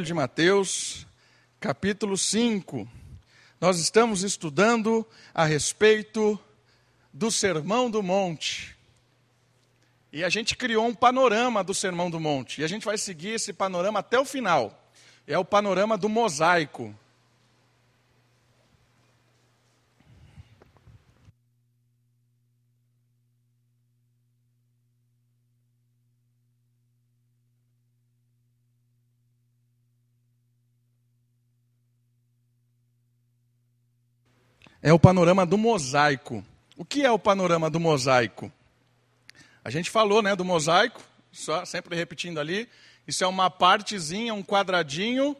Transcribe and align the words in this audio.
de 0.00 0.14
Mateus, 0.14 1.08
capítulo 1.58 2.16
5. 2.16 2.88
Nós 3.60 3.80
estamos 3.80 4.22
estudando 4.22 5.04
a 5.34 5.44
respeito 5.44 6.38
do 7.12 7.32
Sermão 7.32 7.90
do 7.90 8.00
Monte. 8.00 8.76
E 10.12 10.22
a 10.22 10.28
gente 10.28 10.56
criou 10.56 10.86
um 10.86 10.94
panorama 10.94 11.64
do 11.64 11.74
Sermão 11.74 12.08
do 12.08 12.20
Monte. 12.20 12.60
E 12.60 12.64
a 12.64 12.68
gente 12.68 12.84
vai 12.84 12.96
seguir 12.96 13.30
esse 13.30 13.52
panorama 13.52 13.98
até 13.98 14.16
o 14.20 14.24
final. 14.24 14.88
É 15.26 15.36
o 15.36 15.44
panorama 15.44 15.98
do 15.98 16.08
mosaico. 16.08 16.94
É 34.88 34.92
o 34.92 34.98
panorama 34.98 35.44
do 35.44 35.58
mosaico. 35.58 36.42
O 36.74 36.82
que 36.82 37.04
é 37.04 37.10
o 37.10 37.18
panorama 37.18 37.68
do 37.68 37.78
mosaico? 37.78 38.50
A 39.62 39.68
gente 39.68 39.90
falou, 39.90 40.22
né, 40.22 40.34
do 40.34 40.46
mosaico, 40.46 41.02
só 41.30 41.62
sempre 41.66 41.94
repetindo 41.94 42.40
ali, 42.40 42.66
isso 43.06 43.22
é 43.22 43.26
uma 43.26 43.50
partezinha, 43.50 44.32
um 44.32 44.42
quadradinho 44.42 45.36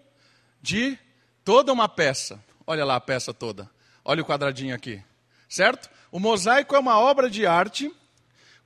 de 0.61 0.99
toda 1.43 1.73
uma 1.73 1.89
peça. 1.89 2.39
Olha 2.67 2.85
lá 2.85 2.97
a 2.97 3.01
peça 3.01 3.33
toda. 3.33 3.71
Olha 4.05 4.21
o 4.21 4.27
quadradinho 4.27 4.75
aqui. 4.75 5.03
Certo? 5.49 5.89
O 6.13 6.21
mosaico 6.21 6.77
é 6.77 6.79
uma 6.79 6.99
obra 6.99 7.31
de 7.31 7.47
arte 7.47 7.91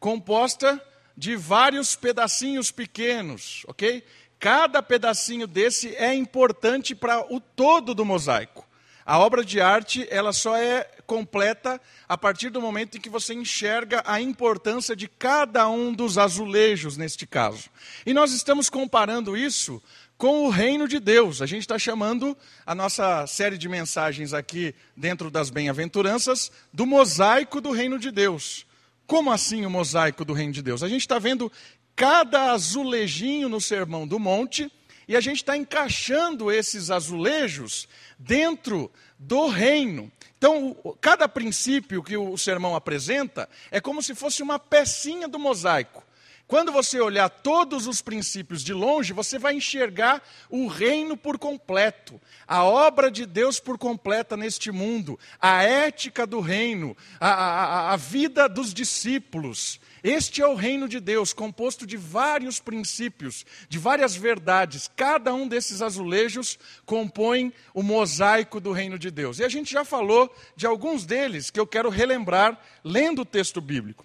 composta 0.01 0.85
de 1.17 1.37
vários 1.37 1.95
pedacinhos 1.95 2.73
pequenos, 2.73 3.63
OK? 3.69 4.05
Cada 4.41 4.83
pedacinho 4.83 5.47
desse 5.47 5.95
é 5.95 6.13
importante 6.13 6.93
para 6.93 7.21
o 7.33 7.39
todo 7.39 7.95
do 7.95 8.05
mosaico. 8.05 8.67
A 9.05 9.19
obra 9.19 9.45
de 9.45 9.61
arte, 9.61 10.07
ela 10.11 10.33
só 10.33 10.57
é 10.57 10.89
completa 11.07 11.81
a 12.09 12.17
partir 12.17 12.51
do 12.51 12.61
momento 12.61 12.97
em 12.97 13.01
que 13.01 13.11
você 13.11 13.35
enxerga 13.35 14.03
a 14.07 14.21
importância 14.21 14.95
de 14.95 15.09
cada 15.09 15.69
um 15.69 15.93
dos 15.93 16.19
azulejos 16.19 16.97
neste 16.97 17.27
caso. 17.27 17.69
E 18.07 18.15
nós 18.15 18.33
estamos 18.33 18.71
comparando 18.71 19.37
isso 19.37 19.83
com 20.17 20.47
o 20.47 20.51
reino 20.51 20.87
de 20.87 21.01
Deus. 21.01 21.43
A 21.43 21.47
gente 21.47 21.63
está 21.63 21.79
chamando 21.79 22.37
a 22.65 22.75
nossa 22.75 23.27
série 23.27 23.59
de 23.59 23.69
mensagens 23.69 24.33
aqui 24.33 24.75
dentro 24.97 25.31
das 25.31 25.51
bem-aventuranças 25.51 26.53
do 26.73 26.87
mosaico 26.87 27.61
do 27.61 27.73
reino 27.73 27.99
de 27.99 28.11
Deus. 28.11 28.65
Como 29.05 29.33
assim 29.33 29.67
o 29.67 29.71
mosaico 29.71 30.25
do 30.25 30.33
reino 30.33 30.53
de 30.53 30.63
Deus? 30.63 30.83
A 30.83 30.89
gente 30.89 31.01
está 31.01 31.19
vendo 31.19 31.51
cada 31.97 32.53
azulejinho 32.53 33.49
no 33.49 33.61
Sermão 33.61 34.07
do 34.07 34.19
Monte 34.19 34.71
e 35.13 35.17
a 35.17 35.21
gente 35.21 35.37
está 35.37 35.55
encaixando 35.55 36.51
esses 36.51 36.91
azulejos 36.91 37.87
dentro 38.19 38.91
do 39.19 39.47
reino. 39.47 40.11
Então, 40.39 40.75
cada 41.03 41.29
princípio 41.29 42.03
que 42.03 42.17
o 42.17 42.39
sermão 42.39 42.75
apresenta 42.75 43.47
é 43.71 43.79
como 43.79 44.03
se 44.03 44.15
fosse 44.15 44.43
uma 44.43 44.59
pecinha 44.59 45.29
do 45.29 45.39
mosaico. 45.39 46.03
Quando 46.49 46.73
você 46.73 46.99
olhar 46.99 47.29
todos 47.29 47.87
os 47.87 48.01
princípios 48.01 48.65
de 48.65 48.73
longe, 48.73 49.13
você 49.13 49.39
vai 49.39 49.53
enxergar 49.55 50.23
o 50.49 50.67
reino 50.67 51.15
por 51.15 51.39
completo, 51.39 52.19
a 52.49 52.65
obra 52.65 53.11
de 53.11 53.27
Deus 53.27 53.61
por 53.61 53.77
completa 53.77 54.35
neste 54.35 54.71
mundo, 54.71 55.19
a 55.39 55.63
ética 55.63 56.27
do 56.27 56.41
reino, 56.41 56.97
a, 57.21 57.29
a, 57.29 57.93
a 57.93 57.97
vida 57.97 58.49
dos 58.49 58.73
discípulos. 58.73 59.79
Este 60.03 60.43
é 60.43 60.47
o 60.47 60.57
reino 60.57 60.89
de 60.89 60.99
Deus, 60.99 61.33
composto 61.33 61.87
de 61.87 61.97
vários 61.97 62.59
princípios, 62.59 63.47
de 63.69 63.79
várias 63.79 64.17
verdades. 64.17 64.91
Cada 64.97 65.33
um 65.33 65.47
desses 65.47 65.81
azulejos 65.81 66.59
compõe 66.85 67.53
o 67.73 67.83
mosaico 67.85 68.61
do 68.61 68.73
reino 68.73 68.99
de 68.99 69.13
Deus. 69.13 69.39
E 69.39 69.45
a 69.45 69.49
gente 69.49 69.73
já 69.73 69.85
falou 69.85 70.35
de 70.57 70.67
alguns 70.67 71.07
deles 71.07 71.51
que 71.51 71.61
eu 71.61 71.67
quero 71.67 71.89
relembrar 71.89 72.61
lendo 72.83 73.23
o 73.23 73.25
texto 73.25 73.61
bíblico. 73.61 74.05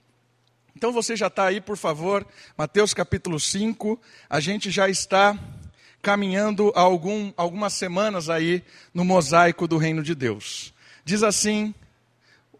Então 0.75 0.93
você 0.93 1.15
já 1.15 1.25
está 1.25 1.45
aí, 1.45 1.59
por 1.59 1.75
favor, 1.75 2.23
Mateus 2.55 2.93
capítulo 2.93 3.39
5. 3.39 3.99
A 4.29 4.39
gente 4.39 4.69
já 4.69 4.87
está 4.87 5.35
caminhando 5.99 6.71
algum, 6.75 7.33
algumas 7.35 7.73
semanas 7.73 8.29
aí 8.29 8.63
no 8.93 9.03
mosaico 9.03 9.67
do 9.67 9.77
reino 9.77 10.03
de 10.03 10.13
Deus. 10.13 10.71
Diz 11.03 11.23
assim 11.23 11.73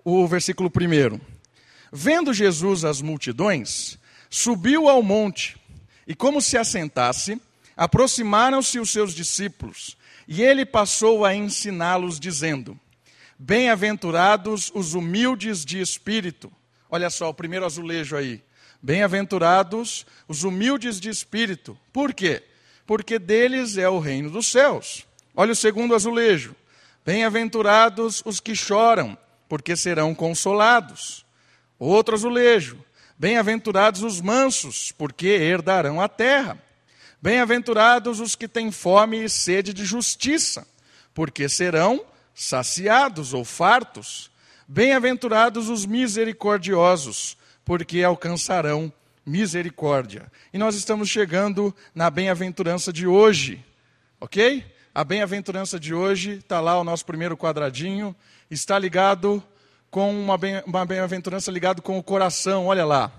o 0.04 0.26
versículo 0.26 0.72
1. 0.76 1.37
Vendo 1.92 2.34
Jesus 2.34 2.84
as 2.84 3.02
multidões, 3.02 3.98
subiu 4.30 4.90
ao 4.90 5.02
monte 5.02 5.58
e, 6.06 6.14
como 6.14 6.42
se 6.42 6.58
assentasse, 6.58 7.42
aproximaram-se 7.76 8.80
os 8.80 8.90
seus 8.90 9.14
discípulos 9.14 9.98
e 10.28 10.42
ele 10.42 10.66
passou 10.66 11.24
a 11.24 11.34
ensiná-los, 11.34 12.20
dizendo: 12.20 12.78
Bem-aventurados 13.40 14.72
os 14.74 14.94
humildes 14.94 15.64
de 15.64 15.80
espírito 15.80 16.52
Olha 16.90 17.10
só, 17.10 17.30
o 17.30 17.34
primeiro 17.34 17.66
azulejo 17.66 18.16
aí. 18.16 18.42
Bem-aventurados 18.82 20.06
os 20.28 20.44
humildes 20.44 21.00
de 21.00 21.10
espírito. 21.10 21.78
Por 21.92 22.14
quê? 22.14 22.44
Porque 22.86 23.20
deles 23.20 23.78
é 23.78 23.90
o 23.90 24.00
reino 24.00 24.30
dos 24.30 24.48
céus. 24.48 25.06
Olha 25.36 25.52
o 25.52 25.56
segundo 25.56 25.94
azulejo. 25.94 26.56
Bem-aventurados 27.06 28.22
os 28.26 28.40
que 28.40 28.56
choram, 28.56 29.18
porque 29.50 29.76
serão 29.76 30.16
consolados. 30.16 31.26
Outro 31.80 32.16
azulejo. 32.16 32.78
Bem-aventurados 33.18 34.04
os 34.04 34.22
mansos, 34.22 34.92
porque 34.92 35.28
herdarão 35.28 36.00
a 36.02 36.08
terra. 36.08 36.62
Bem-aventurados 37.22 38.20
os 38.20 38.36
que 38.36 38.48
têm 38.48 38.72
fome 38.72 39.24
e 39.24 39.30
sede 39.30 39.74
de 39.74 39.86
justiça, 39.86 40.68
porque 41.14 41.50
serão 41.50 42.06
saciados 42.34 43.34
ou 43.34 43.44
fartos. 43.44 44.30
Bem-aventurados 44.68 45.70
os 45.70 45.86
misericordiosos, 45.86 47.38
porque 47.66 48.04
alcançarão 48.04 48.94
misericórdia. 49.26 50.32
E 50.54 50.58
nós 50.58 50.76
estamos 50.76 51.10
chegando 51.10 51.76
na 51.94 52.10
bem-aventurança 52.10 52.94
de 52.94 53.08
hoje, 53.08 53.64
ok? 54.22 54.64
A 54.94 55.04
bem-aventurança 55.04 55.80
de 55.80 55.94
hoje, 55.94 56.38
está 56.38 56.60
lá 56.60 56.80
o 56.80 56.84
nosso 56.84 57.06
primeiro 57.06 57.36
quadradinho, 57.36 58.16
está 58.50 58.80
ligado 58.80 59.44
com 59.90 60.12
uma 60.12 60.86
bem-aventurança 60.86 61.52
ligado 61.52 61.82
com 61.82 61.98
o 61.98 62.04
coração, 62.04 62.68
olha 62.68 62.86
lá. 62.86 63.12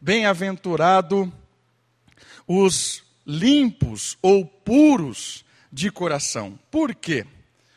Bem-aventurado 0.00 1.32
os 2.46 3.02
limpos 3.26 4.16
ou 4.22 4.44
puros 4.44 5.44
de 5.72 5.90
coração. 5.90 6.58
Por 6.70 6.94
quê? 6.94 7.26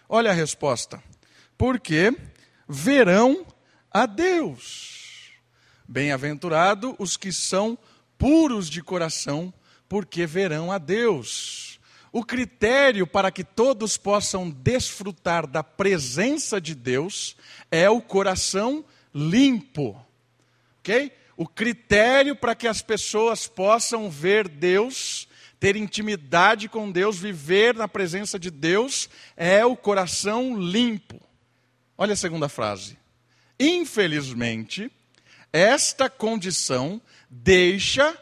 Olha 0.08 0.32
a 0.32 0.34
resposta. 0.34 1.02
Porque 1.58 2.16
verão 2.68 3.46
a 3.92 4.06
Deus. 4.06 5.32
Bem-aventurado 5.88 6.96
os 6.98 7.18
que 7.18 7.32
são 7.32 7.78
puros 8.18 8.70
de 8.70 8.82
coração, 8.82 9.54
porque 9.90 10.26
verão 10.26 10.72
a 10.72 10.78
Deus. 10.78 11.71
O 12.12 12.26
critério 12.26 13.08
para 13.08 13.32
que 13.32 13.44
todos 13.44 13.96
possam 13.96 14.50
desfrutar 14.50 15.48
da 15.48 15.64
presença 15.64 16.60
de 16.60 16.76
Deus 16.76 17.38
é 17.72 17.90
o 17.90 18.02
coração 18.02 18.84
limpo. 19.14 19.98
OK? 20.80 21.12
O 21.38 21.48
critério 21.48 22.36
para 22.36 22.54
que 22.54 22.68
as 22.68 22.82
pessoas 22.82 23.48
possam 23.48 24.10
ver 24.10 24.50
Deus, 24.50 25.28
ter 25.60 25.76
intimidade 25.78 26.68
com 26.68 26.92
Deus, 26.92 27.18
viver 27.18 27.76
na 27.76 27.88
presença 27.88 28.38
de 28.38 28.52
Deus, 28.52 29.10
é 29.38 29.66
o 29.66 29.78
coração 29.78 30.60
limpo. 30.60 31.22
Olha 31.98 32.14
a 32.14 32.18
segunda 32.18 32.50
frase. 32.50 32.98
Infelizmente, 33.58 34.92
esta 35.54 36.10
condição 36.10 37.02
deixa 37.30 38.18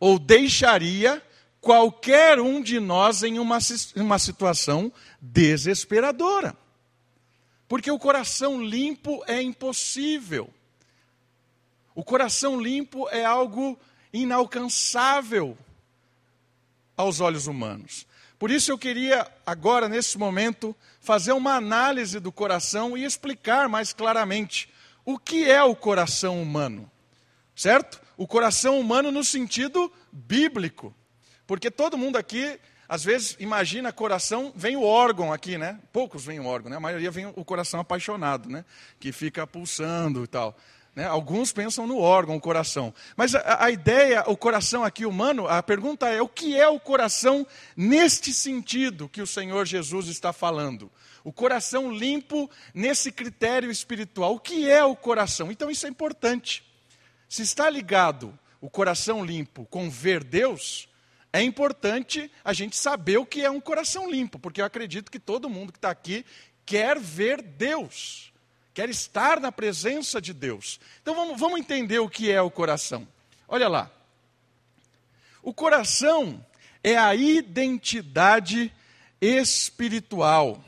ou 0.00 0.18
deixaria 0.18 1.22
qualquer 1.64 2.38
um 2.38 2.60
de 2.60 2.78
nós 2.78 3.22
em 3.22 3.38
uma, 3.38 3.58
uma 3.96 4.18
situação 4.18 4.92
desesperadora. 5.18 6.54
Porque 7.66 7.90
o 7.90 7.98
coração 7.98 8.62
limpo 8.62 9.24
é 9.26 9.40
impossível. 9.40 10.50
O 11.94 12.04
coração 12.04 12.60
limpo 12.60 13.08
é 13.08 13.24
algo 13.24 13.78
inalcançável 14.12 15.56
aos 16.94 17.20
olhos 17.20 17.46
humanos. 17.46 18.06
Por 18.38 18.50
isso 18.50 18.70
eu 18.70 18.76
queria, 18.76 19.26
agora, 19.46 19.88
nesse 19.88 20.18
momento, 20.18 20.76
fazer 21.00 21.32
uma 21.32 21.54
análise 21.54 22.20
do 22.20 22.30
coração 22.30 22.94
e 22.94 23.04
explicar 23.04 23.70
mais 23.70 23.94
claramente 23.94 24.68
o 25.02 25.18
que 25.18 25.50
é 25.50 25.62
o 25.62 25.74
coração 25.74 26.42
humano. 26.42 26.90
Certo? 27.56 28.02
O 28.18 28.26
coração 28.26 28.78
humano 28.78 29.10
no 29.10 29.24
sentido 29.24 29.90
bíblico. 30.12 30.94
Porque 31.46 31.70
todo 31.70 31.98
mundo 31.98 32.16
aqui, 32.16 32.58
às 32.88 33.04
vezes, 33.04 33.36
imagina 33.38 33.92
coração, 33.92 34.52
vem 34.54 34.76
o 34.76 34.82
órgão 34.82 35.32
aqui, 35.32 35.58
né? 35.58 35.78
Poucos 35.92 36.24
vem 36.24 36.40
o 36.40 36.46
órgão, 36.46 36.70
né? 36.70 36.76
A 36.76 36.80
maioria 36.80 37.10
vem 37.10 37.26
o 37.26 37.44
coração 37.44 37.80
apaixonado, 37.80 38.48
né? 38.48 38.64
Que 38.98 39.12
fica 39.12 39.46
pulsando 39.46 40.24
e 40.24 40.26
tal. 40.26 40.56
Né? 40.94 41.06
Alguns 41.06 41.52
pensam 41.52 41.86
no 41.86 41.98
órgão, 41.98 42.36
o 42.36 42.40
coração. 42.40 42.94
Mas 43.16 43.34
a, 43.34 43.64
a, 43.64 43.70
ideia, 43.70 44.22
o 44.28 44.36
coração 44.36 44.84
aqui 44.84 45.04
humano, 45.04 45.48
a 45.48 45.62
pergunta 45.62 46.08
é: 46.08 46.22
o 46.22 46.28
que 46.28 46.56
é 46.56 46.68
o 46.68 46.78
coração 46.78 47.46
neste 47.76 48.32
sentido 48.32 49.08
que 49.08 49.20
o 49.20 49.26
Senhor 49.26 49.66
Jesus 49.66 50.06
está 50.06 50.32
falando? 50.32 50.90
O 51.24 51.32
coração 51.32 51.90
limpo 51.90 52.50
nesse 52.72 53.10
critério 53.10 53.70
espiritual. 53.70 54.34
O 54.34 54.40
que 54.40 54.70
é 54.70 54.84
o 54.84 54.94
coração? 54.94 55.50
Então 55.50 55.70
isso 55.70 55.86
é 55.86 55.88
importante. 55.88 56.64
Se 57.28 57.42
está 57.42 57.68
ligado 57.68 58.38
o 58.60 58.70
coração 58.70 59.24
limpo 59.24 59.66
com 59.66 59.90
ver 59.90 60.22
Deus, 60.22 60.88
é 61.34 61.42
importante 61.42 62.30
a 62.42 62.52
gente 62.52 62.76
saber 62.76 63.18
o 63.18 63.26
que 63.26 63.42
é 63.42 63.50
um 63.50 63.60
coração 63.60 64.10
limpo, 64.10 64.38
porque 64.38 64.60
eu 64.60 64.64
acredito 64.64 65.10
que 65.10 65.18
todo 65.18 65.50
mundo 65.50 65.72
que 65.72 65.78
está 65.78 65.90
aqui 65.90 66.24
quer 66.64 66.98
ver 66.98 67.42
Deus 67.42 68.32
quer 68.74 68.90
estar 68.90 69.40
na 69.40 69.52
presença 69.52 70.20
de 70.20 70.34
Deus. 70.34 70.80
Então 71.00 71.14
vamos, 71.14 71.38
vamos 71.38 71.60
entender 71.60 72.00
o 72.00 72.08
que 72.08 72.30
é 72.30 72.42
o 72.42 72.50
coração. 72.50 73.06
Olha 73.46 73.68
lá. 73.68 73.90
O 75.40 75.54
coração 75.54 76.44
é 76.82 76.96
a 76.96 77.14
identidade 77.14 78.72
espiritual. 79.20 80.62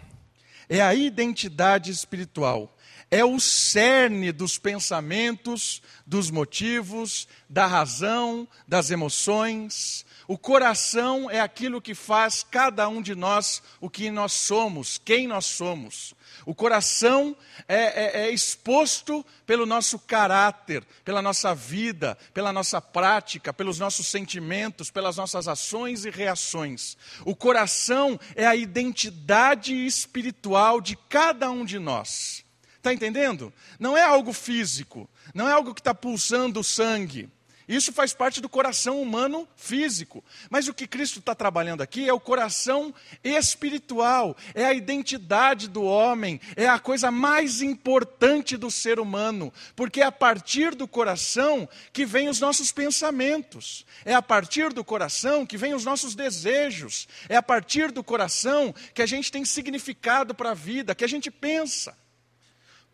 É 0.69 0.81
a 0.81 0.95
identidade 0.95 1.91
espiritual. 1.91 2.73
É 3.11 3.25
o 3.25 3.41
cerne 3.41 4.31
dos 4.33 4.59
pensamentos, 4.59 5.83
dos 6.07 6.31
motivos, 6.31 7.27
da 7.49 7.67
razão, 7.67 8.47
das 8.69 8.91
emoções. 8.91 10.07
O 10.29 10.37
coração 10.37 11.31
é 11.31 11.41
aquilo 11.41 11.81
que 11.81 11.95
faz 11.95 12.43
cada 12.43 12.89
um 12.89 13.01
de 13.01 13.15
nós 13.15 13.63
o 13.81 13.89
que 13.89 14.11
nós 14.11 14.33
somos, 14.33 14.99
quem 14.99 15.29
nós 15.29 15.45
somos. 15.47 16.15
O 16.45 16.55
coração 16.55 17.37
é, 17.69 17.77
é, 17.77 18.23
é, 18.23 18.31
exposto 18.31 19.25
pelo 19.47 19.65
nosso 19.65 19.99
caráter, 19.99 20.85
pela 21.05 21.23
nossa 21.23 21.55
vida, 21.55 22.19
pela 22.35 22.53
nossa 22.53 22.81
prática, 22.81 23.53
pelos 23.53 23.79
nossos 23.79 24.09
sentimentos, 24.09 24.91
pelas 24.91 25.17
nossas 25.17 25.47
ações 25.47 26.05
e 26.05 26.11
reações. 26.11 26.97
O 27.25 27.35
coração 27.35 28.19
é 28.35 28.47
a 28.47 28.57
identidade 28.57 29.75
espiritual 29.87 30.81
de 30.81 30.97
cada 31.09 31.51
um 31.51 31.65
de 31.65 31.79
nós. 31.79 32.45
Está 32.77 32.93
entendendo? 32.93 33.53
Não 33.79 33.97
é 33.97 34.03
algo 34.03 34.33
físico, 34.33 35.09
não 35.35 35.49
é 35.49 35.53
algo 35.53 35.75
que 35.75 35.81
está 35.81 35.95
pulsando 35.95 36.61
o 36.61 36.65
sangue. 36.65 37.29
Isso 37.69 37.93
faz 37.93 38.15
parte 38.15 38.41
do 38.41 38.49
coração 38.49 39.03
humano 39.03 39.49
físico. 39.57 40.25
Mas 40.49 40.69
o 40.69 40.75
que 40.75 40.87
Cristo 40.87 41.19
está 41.19 41.35
trabalhando 41.35 41.83
aqui 41.83 42.09
é 42.09 42.13
o 42.13 42.21
coração 42.21 42.95
espiritual, 43.25 44.37
é 44.55 44.65
a 44.65 44.73
identidade 44.73 45.69
do 45.69 45.83
homem, 45.83 46.41
é 46.55 46.69
a 46.69 46.79
coisa 46.79 47.11
mais 47.11 47.63
importante 47.63 48.57
do 48.57 48.71
ser 48.71 49.01
humano, 49.01 49.53
porque 49.75 50.01
é 50.01 50.05
a 50.05 50.13
partir 50.13 50.77
do 50.77 50.87
coração 50.87 51.69
que 51.93 52.07
vem 52.07 52.29
os 52.29 52.39
nossos 52.39 52.71
pensamentos, 52.71 53.85
é 54.05 54.15
a 54.15 54.23
partir 54.23 54.73
do 54.73 54.85
coração 54.85 55.45
que 55.45 55.57
vem 55.57 55.75
os 55.75 55.85
nossos 55.85 56.15
desejos, 56.15 57.09
é 57.29 57.37
a 57.37 57.43
partir 57.43 57.91
do 57.91 58.05
coração 58.05 58.73
que 58.95 59.03
a 59.03 59.07
gente 59.07 59.33
tem 59.33 59.45
significado 59.45 60.35
para 60.35 60.53
a 60.53 60.55
vida, 60.55 60.95
que 60.95 61.05
a 61.05 61.09
gente 61.09 61.33
pensa. 61.33 61.97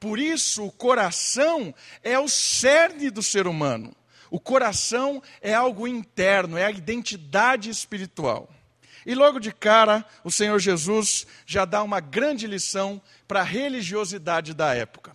Por 0.01 0.19
isso, 0.19 0.65
o 0.65 0.73
coração 0.73 1.75
é 2.03 2.19
o 2.19 2.27
cerne 2.27 3.11
do 3.11 3.23
ser 3.23 3.47
humano. 3.47 3.95
O 4.33 4.41
coração 4.41 5.23
é 5.43 5.53
algo 5.53 5.87
interno, 5.87 6.57
é 6.57 6.65
a 6.65 6.71
identidade 6.71 7.69
espiritual. 7.69 8.49
E 9.05 9.15
logo 9.15 9.39
de 9.39 9.53
cara, 9.53 10.07
o 10.25 10.31
Senhor 10.31 10.59
Jesus 10.59 11.27
já 11.45 11.67
dá 11.67 11.83
uma 11.83 12.01
grande 12.01 12.47
lição 12.47 12.99
para 13.29 13.41
a 13.41 13.45
religiosidade 13.45 14.55
da 14.55 14.75
época. 14.75 15.13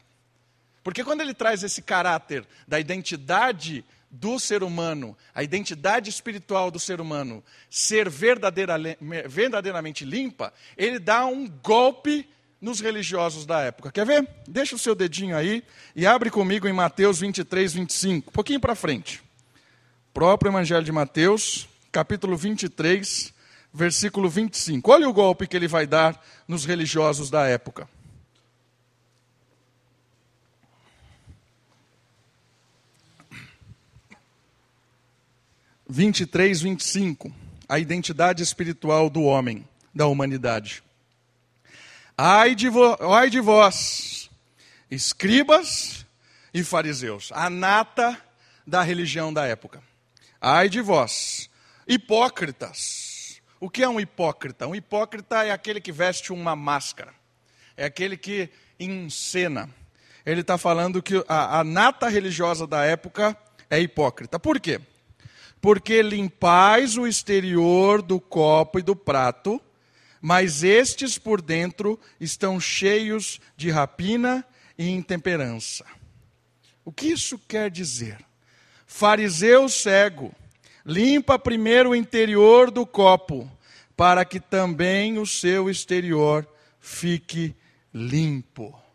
Porque 0.84 1.04
quando 1.04 1.22
ele 1.22 1.34
traz 1.34 1.64
esse 1.64 1.82
caráter 1.82 2.46
da 2.68 2.80
identidade 2.80 3.84
do 4.12 4.40
ser 4.40 4.62
humano, 4.62 5.18
a 5.34 5.42
identidade 5.42 6.12
espiritual 6.12 6.70
do 6.70 6.80
ser 6.80 7.02
humano, 7.02 7.44
ser 7.72 8.12
verdadeira, 8.12 8.76
verdadeiramente 9.28 10.06
limpa, 10.06 10.54
ele 10.78 11.00
dá 11.00 11.26
um 11.26 11.50
golpe 11.50 12.30
nos 12.60 12.80
religiosos 12.80 13.46
da 13.46 13.62
época. 13.62 13.92
Quer 13.92 14.06
ver? 14.06 14.28
Deixa 14.48 14.76
o 14.76 14.80
seu 14.80 14.96
dedinho 14.96 15.36
aí 15.38 15.64
e 15.96 16.06
abre 16.06 16.30
comigo 16.30 16.68
em 16.68 16.74
Mateus 16.74 17.20
23, 17.20 17.74
25. 17.74 18.30
Um 18.30 18.34
pouquinho 18.34 18.60
para 18.60 18.76
frente. 18.76 19.22
Próprio 20.14 20.50
Evangelho 20.50 20.84
de 20.84 20.92
Mateus, 20.92 21.70
capítulo 21.92 22.36
23, 22.36 23.34
versículo 23.72 24.28
25. 24.28 24.92
Olha 24.92 25.08
o 25.08 25.14
golpe 25.14 25.48
que 25.48 25.56
ele 25.56 25.68
vai 25.68 25.86
dar 25.86 26.20
nos 26.48 26.66
religiosos 26.66 27.30
da 27.30 27.46
época. 27.48 27.88
Vinte 35.90 36.22
e 36.22 36.26
três, 36.26 36.60
vinte 36.60 36.82
e 36.82 36.84
cinco. 36.84 37.32
A 37.70 37.80
identidade 37.80 38.42
espiritual 38.42 39.10
do 39.10 39.22
homem, 39.22 39.68
da 39.94 40.08
humanidade. 40.08 40.84
Ai 42.20 42.56
de, 42.56 42.68
vo, 42.68 42.98
ai 43.14 43.30
de 43.30 43.40
vós, 43.40 44.32
escribas 44.90 46.04
e 46.52 46.64
fariseus, 46.64 47.32
a 47.32 47.48
nata 47.48 48.20
da 48.66 48.82
religião 48.82 49.32
da 49.32 49.46
época. 49.46 49.84
Ai 50.42 50.68
de 50.68 50.82
vós, 50.82 51.48
hipócritas. 51.88 53.40
O 53.60 53.70
que 53.70 53.84
é 53.84 53.90
um 53.90 54.00
hipócrita? 54.00 54.66
Um 54.66 54.74
hipócrita 54.74 55.44
é 55.44 55.52
aquele 55.52 55.80
que 55.80 55.92
veste 55.92 56.34
uma 56.34 56.56
máscara, 56.56 57.14
é 57.76 57.86
aquele 57.86 58.18
que 58.18 58.50
encena. 58.80 59.70
Ele 60.26 60.42
está 60.42 60.58
falando 60.58 61.04
que 61.04 61.24
a, 61.28 61.60
a 61.60 61.64
nata 61.64 62.10
religiosa 62.10 62.66
da 62.66 62.84
época 62.84 63.38
é 63.70 63.80
hipócrita. 63.80 64.40
Por 64.40 64.60
quê? 64.60 64.82
Porque 65.62 66.02
limpais 66.02 66.98
o 66.98 67.06
exterior 67.06 68.02
do 68.02 68.20
copo 68.20 68.80
e 68.80 68.82
do 68.82 68.96
prato, 68.96 69.62
mas 70.22 70.64
estes 70.64 71.18
por 71.18 71.42
dentro 71.42 72.00
estão 72.20 72.60
cheios 72.60 73.40
de 73.56 73.70
rapina 73.70 74.46
e 74.78 74.90
intemperança. 74.90 75.86
O 76.84 76.92
que 76.92 77.08
isso 77.08 77.40
quer 77.48 77.70
dizer? 77.70 78.18
Fariseu 78.86 79.68
cego, 79.68 80.34
limpa 80.86 81.38
primeiro 81.38 81.90
o 81.90 81.96
interior 81.96 82.72
do 82.72 82.86
copo, 82.86 83.52
para 83.96 84.24
que 84.24 84.40
também 84.40 85.18
o 85.18 85.26
seu 85.26 85.70
exterior 85.70 86.48
fique 86.80 87.54
limpo. 87.94 88.87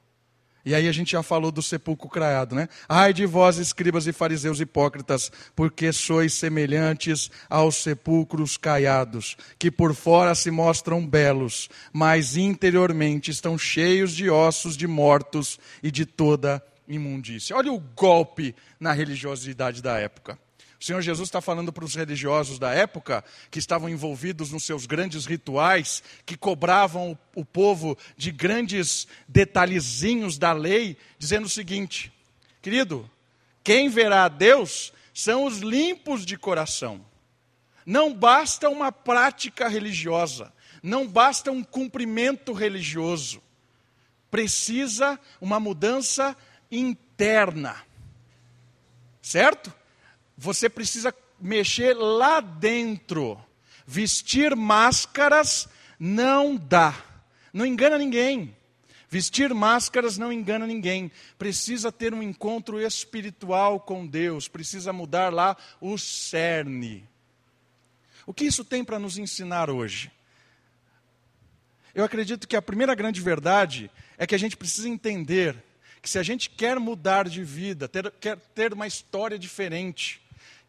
E 0.64 0.74
aí 0.74 0.88
a 0.88 0.92
gente 0.92 1.12
já 1.12 1.22
falou 1.22 1.50
do 1.50 1.60
sepulcro 1.60 2.08
craiado, 2.08 2.54
né? 2.54 2.68
Ai 2.88 3.12
de 3.12 3.26
vós, 3.26 3.58
escribas 3.58 4.06
e 4.06 4.12
fariseus 4.12 4.60
hipócritas, 4.60 5.30
porque 5.56 5.92
sois 5.92 6.34
semelhantes 6.34 7.30
aos 7.50 7.76
sepulcros 7.76 8.56
caiados, 8.56 9.36
que 9.58 9.70
por 9.70 9.94
fora 9.94 10.34
se 10.34 10.50
mostram 10.50 11.06
belos, 11.06 11.68
mas 11.92 12.36
interiormente 12.36 13.30
estão 13.30 13.58
cheios 13.58 14.12
de 14.12 14.30
ossos 14.30 14.76
de 14.76 14.86
mortos 14.86 15.58
e 15.82 15.90
de 15.90 16.06
toda 16.06 16.62
imundícia. 16.86 17.56
Olha 17.56 17.72
o 17.72 17.80
golpe 17.80 18.54
na 18.78 18.92
religiosidade 18.92 19.82
da 19.82 19.98
época. 19.98 20.38
O 20.82 20.84
Senhor 20.84 21.00
Jesus 21.00 21.28
está 21.28 21.40
falando 21.40 21.72
para 21.72 21.84
os 21.84 21.94
religiosos 21.94 22.58
da 22.58 22.72
época, 22.74 23.24
que 23.52 23.60
estavam 23.60 23.88
envolvidos 23.88 24.50
nos 24.50 24.64
seus 24.64 24.84
grandes 24.84 25.26
rituais, 25.26 26.02
que 26.26 26.36
cobravam 26.36 27.16
o, 27.36 27.44
povo 27.44 27.96
de 28.16 28.32
grandes 28.32 29.06
detalhezinhos 29.28 30.38
da 30.38 30.52
lei, 30.52 30.96
dizendo 31.16 31.44
o 31.44 31.48
seguinte: 31.48 32.12
querido, 32.60 33.08
quem 33.62 33.88
verá 33.88 34.24
a 34.24 34.28
Deus 34.28 34.92
são 35.14 35.44
os 35.44 35.58
limpos 35.58 36.26
de 36.26 36.36
coração. 36.36 37.00
Não 37.86 38.12
basta 38.12 38.68
uma 38.68 38.90
prática 38.90 39.68
religiosa, 39.68 40.52
não 40.82 41.06
basta 41.06 41.52
um 41.52 41.62
cumprimento 41.62 42.52
religioso. 42.52 43.40
Precisa 44.32 45.16
uma 45.40 45.60
mudança 45.60 46.36
interna. 46.72 47.84
Certo? 49.22 49.72
Você 50.42 50.68
precisa 50.68 51.14
mexer 51.40 51.94
lá 51.94 52.40
dentro. 52.40 53.38
Vestir 53.86 54.56
máscaras 54.56 55.68
não 56.00 56.56
dá. 56.56 57.00
Não 57.52 57.64
engana 57.64 57.96
ninguém. 57.96 58.56
Vestir 59.08 59.54
máscaras 59.54 60.18
não 60.18 60.32
engana 60.32 60.66
ninguém. 60.66 61.12
Precisa 61.38 61.92
ter 61.92 62.12
um 62.12 62.20
encontro 62.20 62.80
espiritual 62.80 63.78
com 63.78 64.04
Deus. 64.04 64.48
Precisa 64.48 64.92
mudar 64.92 65.32
lá 65.32 65.56
o 65.80 65.96
cerne. 65.96 67.08
O 68.26 68.34
que 68.34 68.44
isso 68.44 68.64
tem 68.64 68.82
para 68.82 68.98
nos 68.98 69.18
ensinar 69.18 69.70
hoje? 69.70 70.10
Eu 71.94 72.02
acredito 72.02 72.48
que 72.48 72.56
a 72.56 72.62
primeira 72.62 72.96
grande 72.96 73.20
verdade 73.20 73.88
é 74.18 74.26
que 74.26 74.34
a 74.34 74.38
gente 74.38 74.56
precisa 74.56 74.88
entender 74.88 75.54
que 76.00 76.10
se 76.10 76.18
a 76.18 76.22
gente 76.24 76.50
quer 76.50 76.80
mudar 76.80 77.28
de 77.28 77.44
vida, 77.44 77.86
ter, 77.86 78.10
quer 78.18 78.36
ter 78.36 78.72
uma 78.72 78.88
história 78.88 79.38
diferente, 79.38 80.21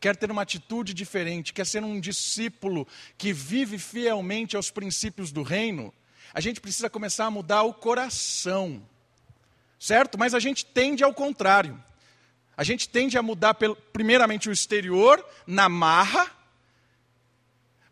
quer 0.03 0.17
ter 0.17 0.29
uma 0.29 0.41
atitude 0.41 0.93
diferente, 0.93 1.53
quer 1.53 1.65
ser 1.65 1.81
um 1.81 1.97
discípulo 1.97 2.85
que 3.17 3.31
vive 3.31 3.79
fielmente 3.79 4.57
aos 4.57 4.69
princípios 4.69 5.31
do 5.31 5.43
reino, 5.43 5.93
a 6.33 6.41
gente 6.41 6.59
precisa 6.59 6.89
começar 6.89 7.23
a 7.23 7.31
mudar 7.31 7.63
o 7.63 7.73
coração. 7.73 8.85
Certo? 9.79 10.19
Mas 10.19 10.33
a 10.33 10.41
gente 10.41 10.65
tende 10.65 11.05
ao 11.05 11.13
contrário. 11.13 11.81
A 12.57 12.65
gente 12.65 12.89
tende 12.89 13.17
a 13.17 13.21
mudar, 13.21 13.55
primeiramente, 13.93 14.49
o 14.49 14.51
exterior, 14.51 15.25
na 15.47 15.69
marra, 15.69 16.29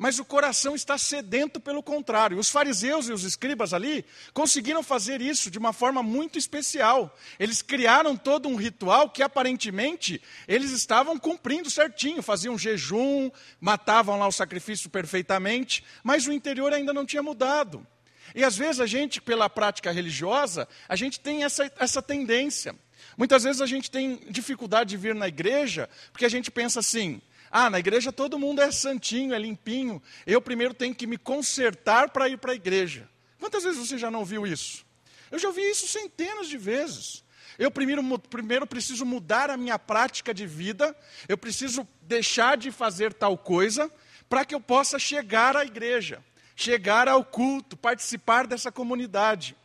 mas 0.02 0.18
o 0.18 0.26
coração 0.26 0.74
está 0.74 0.98
sedento 0.98 1.60
pelo 1.60 1.84
contrário. 1.84 2.40
Os 2.40 2.50
fariseus 2.50 3.08
e 3.08 3.14
os 3.14 3.24
escribas 3.24 3.72
ali 3.72 4.04
conseguiram 4.34 4.82
fazer 4.82 5.22
isso 5.22 5.52
de 5.52 5.60
uma 5.60 5.72
forma 5.72 6.02
muito 6.02 6.40
especial. 6.40 7.16
Eles 7.40 7.62
criaram 7.62 8.18
todo 8.18 8.50
um 8.50 8.56
ritual 8.56 9.12
que 9.12 9.22
aparentemente 9.22 10.20
eles 10.48 10.72
estavam 10.72 11.20
cumprindo 11.20 11.70
certinho, 11.70 12.24
faziam 12.24 12.58
jejum, 12.58 13.30
matavam 13.60 14.18
lá 14.18 14.28
o 14.28 14.32
sacrifício 14.32 14.90
perfeitamente, 14.90 15.84
mas 16.04 16.26
o 16.26 16.34
interior 16.34 16.74
ainda 16.74 16.92
não 16.92 17.06
tinha 17.06 17.22
mudado. 17.22 17.86
E 18.34 18.44
às 18.44 18.58
vezes 18.58 18.82
a 18.82 18.88
gente, 18.88 19.22
pela 19.22 19.48
prática 19.52 19.92
religiosa, 19.92 20.68
a 20.90 20.96
gente 20.96 21.20
tem 21.20 21.44
essa, 21.44 21.72
essa 21.78 22.02
tendência. 22.02 22.76
Muitas 23.16 23.44
vezes 23.44 23.62
a 23.62 23.68
gente 23.68 23.92
tem 23.92 24.20
dificuldade 24.32 24.90
de 24.90 24.98
vir 24.98 25.14
na 25.14 25.28
igreja, 25.28 25.88
porque 26.12 26.26
a 26.26 26.30
gente 26.30 26.50
pensa 26.50 26.80
assim: 26.80 27.22
ah, 27.52 27.70
na 27.70 27.80
igreja 27.80 28.14
todo 28.14 28.40
mundo 28.40 28.62
é 28.62 28.72
santinho, 28.72 29.34
é 29.34 29.40
limpinho. 29.40 30.02
Eu 30.26 30.42
primeiro 30.42 30.74
tenho 30.74 30.96
que 30.96 31.06
me 31.06 31.18
consertar 31.18 32.10
para 32.10 32.30
ir 32.30 32.38
para 32.38 32.54
a 32.54 32.56
igreja. 32.56 33.10
Quantas 33.40 33.64
vezes 33.64 33.86
você 33.86 33.98
já 33.98 34.10
não 34.10 34.24
viu 34.24 34.48
isso? 34.48 34.86
Eu 35.30 35.38
já 35.38 35.50
ouvi 35.50 35.62
isso 35.62 35.88
centenas 35.88 36.48
de 36.48 36.58
vezes. 36.58 37.24
Eu 37.60 37.70
primeiro, 37.70 38.20
primeiro 38.20 38.66
preciso 38.66 39.06
mudar 39.06 39.50
a 39.50 39.58
minha 39.58 39.78
prática 39.78 40.34
de 40.34 40.48
vida, 40.48 40.96
eu 41.28 41.38
preciso 41.38 41.88
deixar 42.04 42.56
de 42.58 42.72
fazer 42.72 43.14
tal 43.14 43.38
coisa 43.38 43.92
para 44.30 44.46
que 44.46 44.56
eu 44.56 44.62
possa 44.62 44.98
chegar 44.98 45.58
à 45.58 45.66
igreja, 45.66 46.24
chegar 46.56 47.08
ao 47.08 47.24
culto, 47.24 47.76
participar 47.76 48.48
dessa 48.48 48.72
comunidade. 48.72 49.58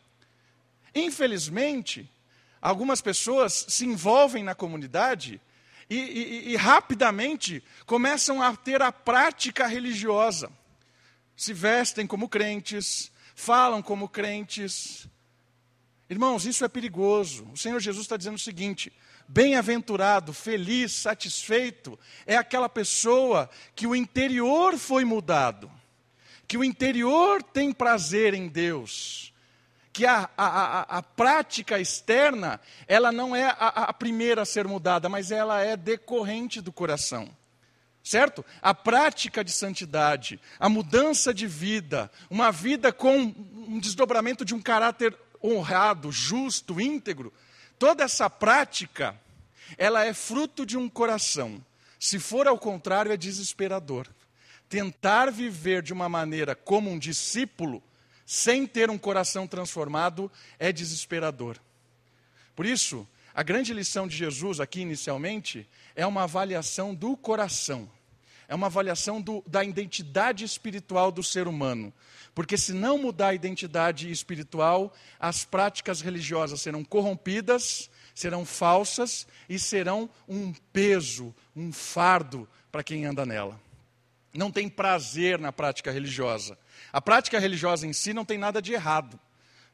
Infelizmente, 0.94 2.10
algumas 2.60 3.00
pessoas 3.00 3.66
se 3.68 3.86
envolvem 3.86 4.42
na 4.42 4.54
comunidade 4.54 5.40
e, 5.88 5.96
e, 5.96 6.52
e 6.52 6.56
rapidamente 6.56 7.62
começam 7.84 8.42
a 8.42 8.54
ter 8.56 8.82
a 8.82 8.90
prática 8.90 9.66
religiosa. 9.66 10.50
Se 11.36 11.52
vestem 11.52 12.06
como 12.06 12.28
crentes, 12.28 13.10
falam 13.34 13.82
como 13.82 14.08
crentes. 14.08 15.06
Irmãos, 16.08 16.46
isso 16.46 16.64
é 16.64 16.68
perigoso. 16.68 17.48
O 17.52 17.56
Senhor 17.56 17.78
Jesus 17.80 18.04
está 18.04 18.16
dizendo 18.16 18.36
o 18.36 18.40
seguinte: 18.40 18.92
bem-aventurado, 19.28 20.32
feliz, 20.32 20.92
satisfeito 20.92 21.98
é 22.26 22.36
aquela 22.36 22.68
pessoa 22.68 23.50
que 23.74 23.86
o 23.86 23.94
interior 23.94 24.78
foi 24.78 25.04
mudado, 25.04 25.70
que 26.48 26.56
o 26.56 26.64
interior 26.64 27.42
tem 27.42 27.72
prazer 27.72 28.34
em 28.34 28.48
Deus, 28.48 29.32
que 29.96 30.04
a, 30.04 30.28
a, 30.36 30.46
a, 30.46 30.80
a, 30.98 31.02
prática 31.02 31.80
externa, 31.80 32.60
ela 32.86 33.10
não 33.10 33.34
é 33.34 33.46
a, 33.46 33.84
a 33.84 33.92
primeira 33.94 34.42
a 34.42 34.44
ser 34.44 34.68
mudada, 34.68 35.08
mas 35.08 35.30
ela 35.30 35.62
é 35.62 35.74
decorrente 35.74 36.60
do 36.60 36.70
coração. 36.70 37.34
Certo? 38.04 38.44
A 38.60 38.74
prática 38.74 39.42
de 39.42 39.50
santidade, 39.50 40.38
a 40.60 40.68
mudança 40.68 41.32
de 41.32 41.46
vida, 41.46 42.10
uma 42.28 42.52
vida 42.52 42.92
com 42.92 43.16
um 43.16 43.80
desdobramento 43.80 44.44
de 44.44 44.54
um 44.54 44.60
caráter 44.60 45.16
honrado, 45.42 46.12
justo, 46.12 46.78
íntegro, 46.78 47.32
toda 47.78 48.04
essa 48.04 48.28
prática, 48.28 49.18
ela 49.78 50.04
é 50.04 50.12
fruto 50.12 50.66
de 50.66 50.76
um 50.76 50.90
coração. 50.90 51.64
Se 51.98 52.18
for 52.18 52.46
ao 52.46 52.58
contrário, 52.58 53.12
é 53.12 53.16
desesperador. 53.16 54.06
Tentar 54.68 55.30
viver 55.32 55.80
de 55.80 55.94
uma 55.94 56.06
maneira 56.06 56.54
como 56.54 56.90
um 56.90 56.98
discípulo 56.98 57.82
sem 58.26 58.66
ter 58.66 58.90
um 58.90 58.98
coração 58.98 59.46
transformado 59.46 60.30
é 60.58 60.72
desesperador. 60.72 61.56
Por 62.56 62.66
isso, 62.66 63.06
a 63.32 63.42
grande 63.42 63.72
lição 63.72 64.08
de 64.08 64.16
Jesus 64.16 64.58
aqui 64.58 64.80
inicialmente 64.80 65.68
é 65.94 66.04
uma 66.04 66.24
avaliação 66.24 66.92
do 66.92 67.16
coração, 67.16 67.88
é 68.48 68.54
uma 68.54 68.66
avaliação 68.66 69.20
do, 69.20 69.44
da 69.46 69.62
identidade 69.62 70.44
espiritual 70.44 71.12
do 71.12 71.22
ser 71.22 71.46
humano. 71.46 71.92
Porque 72.34 72.58
se 72.58 72.72
não 72.72 72.98
mudar 72.98 73.28
a 73.28 73.34
identidade 73.34 74.10
espiritual, 74.10 74.92
as 75.18 75.44
práticas 75.44 76.00
religiosas 76.00 76.60
serão 76.60 76.84
corrompidas, 76.84 77.88
serão 78.14 78.44
falsas 78.44 79.26
e 79.48 79.58
serão 79.58 80.10
um 80.28 80.52
peso, 80.72 81.34
um 81.54 81.72
fardo 81.72 82.48
para 82.72 82.82
quem 82.82 83.06
anda 83.06 83.24
nela. 83.24 83.60
Não 84.34 84.50
tem 84.50 84.68
prazer 84.68 85.38
na 85.38 85.52
prática 85.52 85.90
religiosa. 85.90 86.58
A 86.92 87.00
prática 87.00 87.38
religiosa 87.38 87.86
em 87.86 87.92
si 87.92 88.12
não 88.12 88.24
tem 88.24 88.38
nada 88.38 88.60
de 88.60 88.72
errado. 88.72 89.18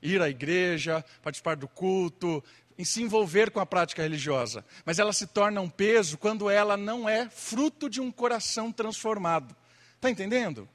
Ir 0.02 0.20
à 0.20 0.28
igreja, 0.28 1.04
participar 1.22 1.56
do 1.56 1.68
culto, 1.68 2.42
em 2.78 2.84
se 2.84 3.02
envolver 3.02 3.50
com 3.50 3.60
a 3.60 3.66
prática 3.66 4.02
religiosa. 4.02 4.64
Mas 4.84 4.98
ela 4.98 5.12
se 5.12 5.26
torna 5.26 5.60
um 5.60 5.68
peso 5.68 6.18
quando 6.18 6.50
ela 6.50 6.76
não 6.76 7.08
é 7.08 7.28
fruto 7.30 7.88
de 7.88 8.00
um 8.00 8.10
coração 8.10 8.72
transformado. 8.72 9.54
Está 9.96 10.10
entendendo? 10.10 10.68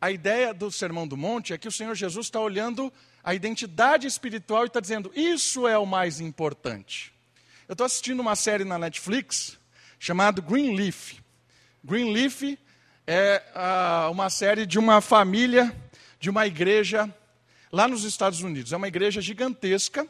A 0.00 0.10
ideia 0.10 0.54
do 0.54 0.70
Sermão 0.70 1.06
do 1.06 1.16
Monte 1.16 1.52
é 1.52 1.58
que 1.58 1.68
o 1.68 1.72
Senhor 1.72 1.94
Jesus 1.94 2.26
está 2.26 2.40
olhando 2.40 2.92
a 3.22 3.34
identidade 3.34 4.06
espiritual 4.06 4.64
e 4.64 4.66
está 4.68 4.80
dizendo: 4.80 5.12
isso 5.14 5.66
é 5.66 5.76
o 5.76 5.84
mais 5.84 6.20
importante. 6.20 7.12
Eu 7.68 7.74
estou 7.74 7.84
assistindo 7.84 8.20
uma 8.20 8.34
série 8.34 8.64
na 8.64 8.78
Netflix 8.78 9.58
chamada 9.98 10.40
Greenleaf. 10.40 11.18
Greenleaf 11.84 12.58
é 13.12 13.42
ah, 13.56 14.08
uma 14.08 14.30
série 14.30 14.64
de 14.64 14.78
uma 14.78 15.00
família, 15.00 15.76
de 16.20 16.30
uma 16.30 16.46
igreja 16.46 17.12
lá 17.72 17.88
nos 17.88 18.04
Estados 18.04 18.40
Unidos. 18.40 18.72
É 18.72 18.76
uma 18.76 18.86
igreja 18.86 19.20
gigantesca 19.20 20.06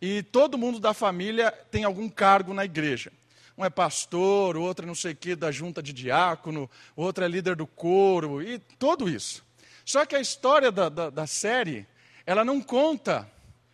e 0.00 0.24
todo 0.24 0.58
mundo 0.58 0.80
da 0.80 0.92
família 0.92 1.52
tem 1.70 1.84
algum 1.84 2.08
cargo 2.08 2.52
na 2.52 2.64
igreja. 2.64 3.12
Um 3.56 3.64
é 3.64 3.70
pastor, 3.70 4.56
outro 4.56 4.84
é 4.84 4.88
não 4.88 4.94
sei 4.94 5.12
o 5.12 5.16
que 5.16 5.36
da 5.36 5.52
junta 5.52 5.80
de 5.80 5.92
diácono, 5.92 6.68
outro 6.96 7.22
é 7.22 7.28
líder 7.28 7.54
do 7.54 7.64
coro 7.64 8.42
e 8.42 8.58
tudo 8.58 9.08
isso. 9.08 9.44
Só 9.84 10.04
que 10.04 10.16
a 10.16 10.20
história 10.20 10.72
da, 10.72 10.88
da, 10.88 11.10
da 11.10 11.28
série, 11.28 11.86
ela 12.26 12.44
não 12.44 12.60
conta 12.60 13.30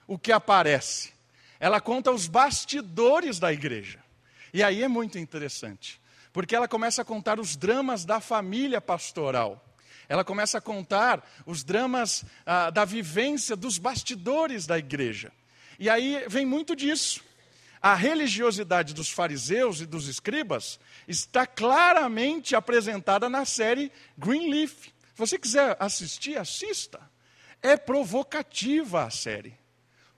o 0.06 0.18
que 0.18 0.30
aparece, 0.30 1.14
ela 1.58 1.80
conta 1.80 2.10
os 2.10 2.26
bastidores 2.26 3.38
da 3.38 3.50
igreja. 3.50 3.98
E 4.52 4.62
aí 4.62 4.82
é 4.82 4.88
muito 4.88 5.18
interessante 5.18 5.98
porque 6.32 6.54
ela 6.54 6.68
começa 6.68 7.02
a 7.02 7.04
contar 7.04 7.38
os 7.40 7.56
dramas 7.56 8.04
da 8.04 8.20
família 8.20 8.80
pastoral. 8.80 9.64
Ela 10.08 10.24
começa 10.24 10.58
a 10.58 10.60
contar 10.60 11.22
os 11.44 11.62
dramas 11.62 12.24
ah, 12.46 12.70
da 12.70 12.84
vivência 12.84 13.54
dos 13.54 13.76
bastidores 13.78 14.66
da 14.66 14.78
igreja. 14.78 15.30
E 15.78 15.90
aí 15.90 16.24
vem 16.28 16.46
muito 16.46 16.74
disso. 16.74 17.22
A 17.80 17.94
religiosidade 17.94 18.94
dos 18.94 19.10
fariseus 19.10 19.80
e 19.80 19.86
dos 19.86 20.08
escribas 20.08 20.80
está 21.06 21.46
claramente 21.46 22.56
apresentada 22.56 23.28
na 23.28 23.44
série 23.44 23.92
Greenleaf. 24.16 24.86
Se 24.86 24.92
você 25.16 25.38
quiser 25.38 25.76
assistir, 25.78 26.36
assista. 26.38 27.00
É 27.62 27.76
provocativa 27.76 29.04
a 29.04 29.10
série 29.10 29.54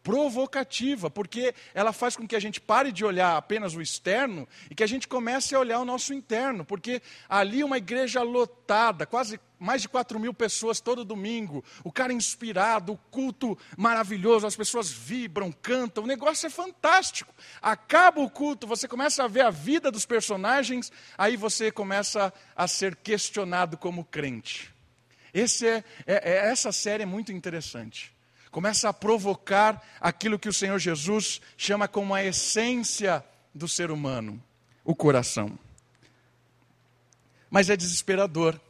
provocativa, 0.02 1.10
porque 1.10 1.54
ela 1.74 1.92
faz 1.92 2.16
com 2.16 2.26
que 2.26 2.36
a 2.36 2.40
gente 2.40 2.60
pare 2.60 2.90
de 2.90 3.04
olhar 3.04 3.36
apenas 3.36 3.74
o 3.74 3.82
externo 3.82 4.48
e 4.70 4.74
que 4.74 4.82
a 4.82 4.86
gente 4.86 5.06
comece 5.06 5.54
a 5.54 5.60
olhar 5.60 5.78
o 5.78 5.84
nosso 5.84 6.14
interno, 6.14 6.64
porque 6.64 7.02
ali 7.28 7.62
uma 7.62 7.78
igreja 7.78 8.22
lotada, 8.22 9.06
quase 9.06 9.38
mais 9.58 9.82
de 9.82 9.88
4 9.90 10.18
mil 10.18 10.32
pessoas 10.32 10.80
todo 10.80 11.04
domingo, 11.04 11.62
o 11.84 11.92
cara 11.92 12.14
inspirado, 12.14 12.94
o 12.94 12.96
culto 13.10 13.58
maravilhoso, 13.76 14.46
as 14.46 14.56
pessoas 14.56 14.90
vibram, 14.90 15.52
cantam, 15.52 16.04
o 16.04 16.06
negócio 16.06 16.46
é 16.46 16.50
fantástico. 16.50 17.34
Acaba 17.60 18.22
o 18.22 18.30
culto, 18.30 18.66
você 18.66 18.88
começa 18.88 19.22
a 19.22 19.28
ver 19.28 19.42
a 19.42 19.50
vida 19.50 19.90
dos 19.90 20.06
personagens, 20.06 20.90
aí 21.18 21.36
você 21.36 21.70
começa 21.70 22.32
a 22.56 22.66
ser 22.66 22.96
questionado 22.96 23.76
como 23.76 24.04
crente. 24.04 24.72
Esse 25.32 25.66
é, 25.66 25.84
é, 26.06 26.30
é 26.30 26.50
essa 26.50 26.72
série 26.72 27.02
é 27.02 27.06
muito 27.06 27.30
interessante 27.30 28.18
começa 28.50 28.88
a 28.88 28.92
provocar 28.92 29.82
aquilo 30.00 30.38
que 30.38 30.48
o 30.48 30.52
Senhor 30.52 30.78
Jesus 30.78 31.40
chama 31.56 31.86
como 31.86 32.14
a 32.14 32.24
essência 32.24 33.24
do 33.54 33.68
ser 33.68 33.90
humano, 33.90 34.42
o 34.84 34.94
coração. 34.94 35.58
Mas 37.48 37.70
é 37.70 37.76
desesperador, 37.76 38.60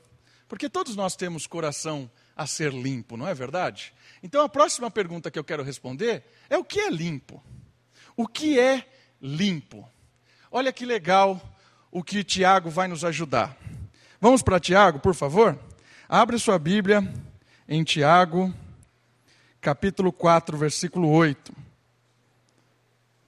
porque 0.49 0.69
todos 0.69 0.97
nós 0.97 1.17
temos 1.17 1.47
coração 1.47 2.11
a 2.37 2.47
ser 2.47 2.73
limpo, 2.73 3.17
não 3.17 3.29
é 3.29 3.35
verdade? 3.35 3.93
Então 4.23 4.43
a 4.43 4.49
próxima 4.49 4.91
pergunta 4.91 5.31
que 5.31 5.39
eu 5.39 5.45
quero 5.45 5.63
responder 5.63 6.25
é: 6.49 6.57
o 6.57 6.65
que 6.65 6.81
é 6.81 6.91
limpo? 6.91 7.43
O 8.17 8.27
que 8.27 8.59
é 8.59 8.87
limpo? 9.21 9.89
Olha 10.51 10.73
que 10.73 10.85
legal 10.85 11.41
o 11.91 12.03
que 12.03 12.25
Tiago 12.25 12.71
vai 12.71 12.89
nos 12.89 13.05
ajudar. 13.05 13.57
Vamos 14.21 14.43
para 14.43 14.61
Tiago, 14.61 15.01
por 15.01 15.15
favor? 15.15 15.59
Abre 16.09 16.39
sua 16.39 16.59
Bíblia 16.59 17.03
em 17.69 17.85
Tiago 17.85 18.53
capítulo 19.61 20.13
4, 20.13 20.57
versículo 20.57 21.09
8. 21.11 21.53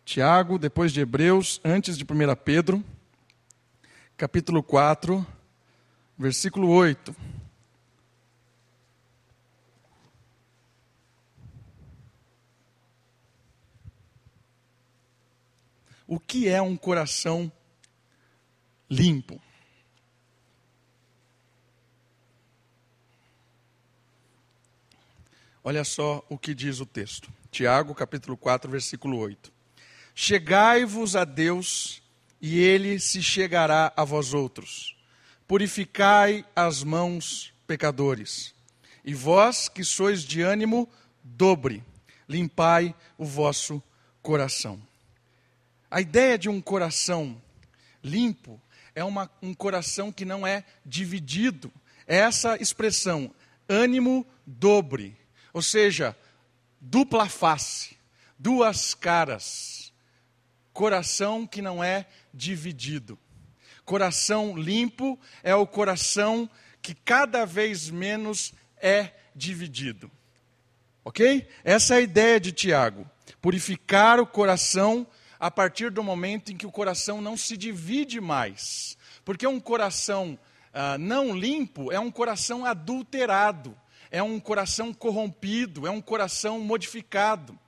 Tiago, 0.05 0.59
depois 0.59 0.93
de 0.93 1.01
Hebreus, 1.01 1.61
antes 1.65 1.97
de 1.97 2.05
1 2.05 2.07
Pedro, 2.45 2.83
capítulo 4.17 4.63
4, 4.63 5.27
versículo 6.19 6.69
8. 6.71 7.15
o 16.13 16.21
que 16.21 16.47
é 16.47 16.61
um 16.61 16.77
coração 16.77 17.51
limpo. 18.91 19.41
Olha 25.65 25.85
só 25.85 26.25
o 26.29 26.37
que 26.37 26.55
diz 26.55 26.81
o 26.81 26.87
texto. 26.87 27.33
Tiago, 27.51 27.95
capítulo 27.95 28.37
4, 28.37 28.69
versículo 28.69 29.17
8. 29.19 29.53
Chegai-vos 30.15 31.15
a 31.15 31.25
Deus, 31.25 32.03
e 32.41 32.59
ele 32.59 32.99
se 32.99 33.23
chegará 33.23 33.93
a 33.97 34.05
vós 34.05 34.35
outros. 34.35 34.97
Purificai 35.47 36.45
as 36.57 36.83
mãos, 36.83 37.55
pecadores. 37.67 38.53
E 39.05 39.15
vós 39.15 39.69
que 39.69 39.85
sois 39.85 40.25
de 40.25 40.43
ânimo 40.43 40.89
dobre, 41.23 41.85
limpai 42.29 42.93
o 43.17 43.25
vosso 43.25 43.81
coração. 44.21 44.83
A 45.89 46.01
ideia 46.01 46.37
de 46.37 46.49
um 46.49 46.61
coração 46.61 47.41
limpo 48.03 48.61
é 48.95 49.05
uma, 49.05 49.31
um 49.41 49.55
coração 49.55 50.11
que 50.11 50.25
não 50.25 50.45
é 50.45 50.65
dividido. 50.85 51.71
É 52.07 52.17
essa 52.17 52.61
expressão, 52.61 53.33
ânimo 53.69 54.27
dobre. 54.45 55.22
Ou 55.53 55.61
seja, 55.61 56.17
dupla 56.81 57.29
face, 57.29 57.97
duas 58.39 58.95
caras, 58.95 59.93
coração 60.73 61.47
que 61.47 61.61
não 61.61 61.83
é 61.83 62.07
dividido. 62.33 63.19
Coração 63.85 64.57
limpo 64.57 65.19
é 65.43 65.55
o 65.55 65.67
coração 65.67 66.49
que 66.81 66.95
cada 66.95 67.45
vez 67.45 67.91
menos 67.91 68.53
é 68.77 69.13
dividido. 69.35 70.11
Ok? 71.05 71.47
Essa 71.65 71.95
é 71.95 71.99
a 71.99 72.03
ideia 72.03 72.41
de 72.41 72.53
Tiago. 72.53 73.09
Purificar 73.41 74.21
o 74.21 74.27
coração 74.27 75.07
a 75.39 75.51
partir 75.51 75.91
do 75.91 76.03
momento 76.03 76.53
em 76.53 76.57
que 76.57 76.67
o 76.67 76.73
coração 76.73 77.21
não 77.21 77.37
se 77.37 77.57
divide 77.57 78.21
mais. 78.21 78.97
Porque 79.25 79.47
um 79.47 79.61
coração 79.61 80.39
ah, 80.73 80.97
não 80.97 81.37
limpo 81.37 81.93
é 81.93 81.99
um 81.99 82.11
coração 82.11 82.65
adulterado 82.65 83.77
é 84.13 84.23
um 84.23 84.39
coração 84.39 84.93
corrompido, 84.93 85.87
é 85.87 85.91
um 85.91 86.03
coração 86.03 86.61
modificado. 86.61 87.59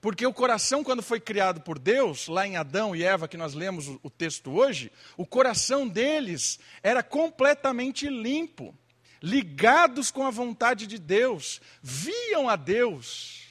Porque 0.00 0.26
o 0.26 0.32
coração, 0.32 0.82
quando 0.82 1.02
foi 1.02 1.20
criado 1.20 1.60
por 1.60 1.78
Deus, 1.78 2.26
lá 2.26 2.46
em 2.46 2.56
Adão 2.56 2.96
e 2.96 3.04
Eva, 3.04 3.28
que 3.28 3.36
nós 3.36 3.52
lemos 3.52 3.86
o, 4.02 4.08
texto 4.08 4.50
hoje, 4.50 4.90
o 5.14 5.26
coração 5.26 5.86
deles 5.86 6.58
era 6.82 7.02
completamente 7.02 8.08
limpo, 8.08 8.74
ligados 9.22 10.10
com 10.10 10.26
a 10.26 10.30
vontade 10.30 10.86
de 10.86 10.98
Deus, 10.98 11.60
viam 11.82 12.48
a 12.48 12.56
Deus. 12.56 13.42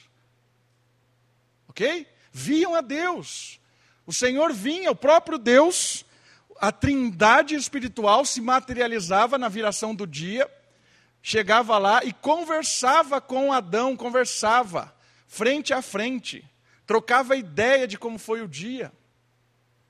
Ok? 1.68 2.04
Viam 2.32 2.74
a 2.74 2.80
Deus. 2.80 3.60
O 4.04 4.12
Senhor 4.12 4.52
vinha, 4.52 4.90
o 4.90 4.96
próprio 4.96 5.38
Deus, 5.38 6.04
a 6.60 6.72
trindade 6.72 7.54
espiritual 7.54 8.24
se 8.24 8.40
materializava 8.40 9.38
na 9.38 9.48
viração 9.48 9.94
do 9.94 10.04
dia 10.04 10.50
chegava 11.22 11.78
lá 11.78 12.04
e 12.04 12.12
conversava 12.12 13.20
com 13.20 13.52
Adão, 13.52 13.96
conversava 13.96 14.94
frente 15.26 15.72
a 15.72 15.80
frente, 15.80 16.44
trocava 16.86 17.36
ideia 17.36 17.86
de 17.86 17.96
como 17.96 18.18
foi 18.18 18.42
o 18.42 18.48
dia. 18.48 18.92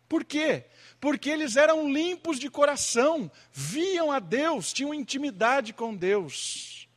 Por 0.08 0.24
quê? 0.24 0.64
Porque 1.00 1.30
eles 1.30 1.56
eram 1.56 1.90
limpos 1.90 2.38
de 2.38 2.50
coração, 2.50 3.30
viam 3.52 4.12
a 4.12 4.18
Deus, 4.18 4.72
tinham 4.72 4.92
intimidade 4.92 5.72
com 5.72 5.96
Deus. 5.96 6.88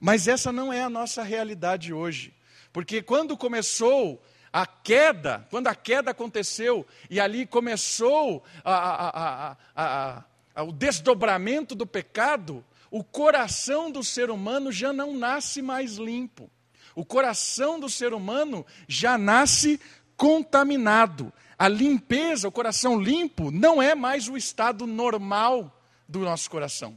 Mas 0.00 0.26
essa 0.26 0.50
não 0.50 0.72
é 0.72 0.82
a 0.82 0.90
nossa 0.90 1.22
realidade 1.22 1.92
hoje. 1.92 2.34
Porque 2.72 3.00
quando 3.00 3.36
começou 3.36 4.20
a 4.52 4.66
queda, 4.66 5.46
quando 5.50 5.68
a 5.68 5.74
queda 5.74 6.10
aconteceu 6.10 6.86
e 7.08 7.20
ali 7.20 7.46
começou 7.46 8.42
a, 8.64 9.54
a, 9.76 10.24
a, 10.56 10.62
o 10.64 10.72
desdobramento 10.72 11.74
do 11.74 11.86
pecado, 11.86 12.64
o 12.94 13.02
coração 13.02 13.90
do 13.90 14.04
ser 14.04 14.30
humano 14.30 14.70
já 14.70 14.92
não 14.92 15.18
nasce 15.18 15.60
mais 15.60 15.96
limpo. 15.96 16.48
O 16.94 17.04
coração 17.04 17.80
do 17.80 17.90
ser 17.90 18.14
humano 18.14 18.64
já 18.86 19.18
nasce 19.18 19.80
contaminado. 20.16 21.32
A 21.58 21.66
limpeza, 21.66 22.46
o 22.46 22.52
coração 22.52 22.96
limpo, 22.96 23.50
não 23.50 23.82
é 23.82 23.96
mais 23.96 24.28
o 24.28 24.36
estado 24.36 24.86
normal 24.86 25.76
do 26.06 26.20
nosso 26.20 26.48
coração. 26.48 26.96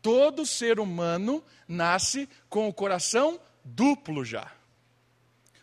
Todo 0.00 0.46
ser 0.46 0.78
humano 0.78 1.42
nasce 1.66 2.28
com 2.48 2.68
o 2.68 2.72
coração 2.72 3.40
duplo 3.64 4.24
já. 4.24 4.52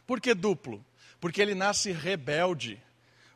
Por 0.06 0.20
que 0.20 0.34
duplo? 0.34 0.86
Porque 1.22 1.42
ele 1.42 1.56
nasce 1.56 1.94
rebelde. 1.94 2.84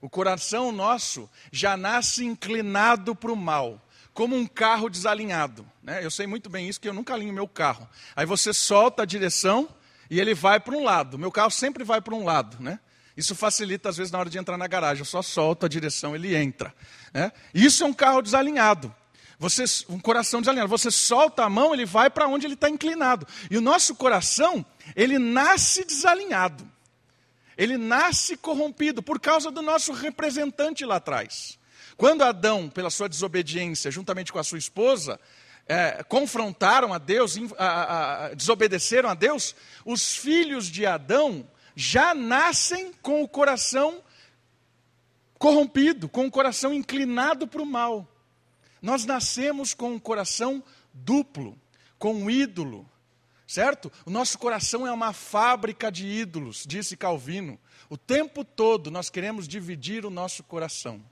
O 0.01 0.09
coração 0.09 0.73
nosso 0.73 1.29
já 1.53 1.77
nasce 1.77 2.25
inclinado 2.25 3.15
para 3.15 3.31
o 3.31 3.35
mal 3.37 3.81
como 4.17 4.35
um 4.35 4.47
carro 4.47 4.89
desalinhado. 4.89 5.63
Né? 5.83 6.03
Eu 6.03 6.09
sei 6.09 6.25
muito 6.25 6.49
bem 6.49 6.67
isso, 6.67 6.81
que 6.81 6.89
eu 6.89 6.93
nunca 6.93 7.13
alinho 7.13 7.31
meu 7.31 7.47
carro. 7.47 7.87
Aí 8.15 8.25
você 8.25 8.51
solta 8.51 9.03
a 9.03 9.05
direção 9.05 9.69
e 10.09 10.19
ele 10.19 10.33
vai 10.33 10.59
para 10.59 10.75
um 10.75 10.83
lado. 10.83 11.19
Meu 11.19 11.31
carro 11.31 11.51
sempre 11.51 11.83
vai 11.83 12.01
para 12.01 12.15
um 12.15 12.25
lado. 12.25 12.57
Né? 12.59 12.79
Isso 13.15 13.35
facilita, 13.35 13.89
às 13.89 13.97
vezes, 13.97 14.11
na 14.11 14.17
hora 14.17 14.27
de 14.27 14.39
entrar 14.39 14.57
na 14.57 14.65
garagem. 14.65 15.01
Eu 15.01 15.05
só 15.05 15.21
solto 15.21 15.67
a 15.67 15.69
direção, 15.69 16.15
ele 16.15 16.35
entra. 16.35 16.73
Né? 17.13 17.31
Isso 17.53 17.83
é 17.83 17.85
um 17.85 17.93
carro 17.93 18.23
desalinhado. 18.23 18.91
Você, 19.37 19.65
um 19.87 19.99
coração 19.99 20.41
desalinhado. 20.41 20.71
Você 20.71 20.89
solta 20.89 21.43
a 21.43 21.49
mão, 21.49 21.71
ele 21.71 21.85
vai 21.85 22.09
para 22.09 22.27
onde 22.27 22.47
ele 22.47 22.55
está 22.55 22.67
inclinado. 22.67 23.27
E 23.51 23.55
o 23.55 23.61
nosso 23.61 23.93
coração, 23.93 24.65
ele 24.95 25.19
nasce 25.19 25.85
desalinhado. 25.85 26.67
Ele 27.55 27.77
nasce 27.77 28.35
corrompido 28.35 29.03
por 29.03 29.19
causa 29.19 29.51
do 29.51 29.61
nosso 29.61 29.93
representante 29.93 30.83
lá 30.83 30.95
atrás. 30.95 31.56
Quando 31.97 32.23
Adão, 32.23 32.69
pela 32.69 32.91
sua 32.91 33.09
desobediência, 33.09 33.89
juntamente 33.89 34.31
com 34.31 34.37
a 34.37 34.43
sua 34.43 34.59
esposa, 34.59 35.19
é, 35.67 36.03
confrontaram 36.03 36.93
a 36.93 36.99
Deus, 36.99 37.37
a, 37.57 38.25
a, 38.27 38.33
desobedeceram 38.35 39.09
a 39.09 39.15
Deus, 39.15 39.55
os 39.83 40.15
filhos 40.15 40.67
de 40.67 40.85
Adão 40.85 41.49
já 41.75 42.13
nascem 42.13 42.93
com 43.01 43.23
o 43.23 43.27
coração 43.27 44.03
corrompido, 45.39 46.07
com 46.07 46.27
o 46.27 46.31
coração 46.31 46.73
inclinado 46.73 47.47
para 47.47 47.61
o 47.61 47.65
mal. 47.65 48.07
Nós 48.81 49.03
nascemos 49.05 49.73
com 49.73 49.93
um 49.93 49.99
coração 49.99 50.63
duplo, 50.93 51.59
com 51.97 52.13
um 52.13 52.29
ídolo, 52.29 52.87
certo? 53.47 53.91
O 54.05 54.11
nosso 54.11 54.37
coração 54.37 54.85
é 54.85 54.91
uma 54.91 55.13
fábrica 55.13 55.91
de 55.91 56.05
ídolos, 56.05 56.63
disse 56.65 56.95
Calvino. 56.95 57.59
O 57.89 57.97
tempo 57.97 58.45
todo 58.45 58.91
nós 58.91 59.09
queremos 59.09 59.47
dividir 59.47 60.05
o 60.05 60.11
nosso 60.11 60.43
coração. 60.43 61.03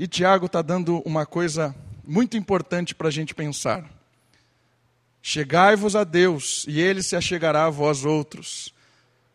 E 0.00 0.08
Tiago 0.08 0.46
está 0.46 0.62
dando 0.62 1.02
uma 1.04 1.26
coisa 1.26 1.76
muito 2.02 2.34
importante 2.34 2.94
para 2.94 3.08
a 3.08 3.10
gente 3.10 3.34
pensar. 3.34 3.84
Chegai-vos 5.20 5.94
a 5.94 6.04
Deus, 6.04 6.64
e 6.66 6.80
ele 6.80 7.02
se 7.02 7.16
achegará 7.16 7.66
a 7.66 7.70
vós 7.70 8.06
outros. 8.06 8.72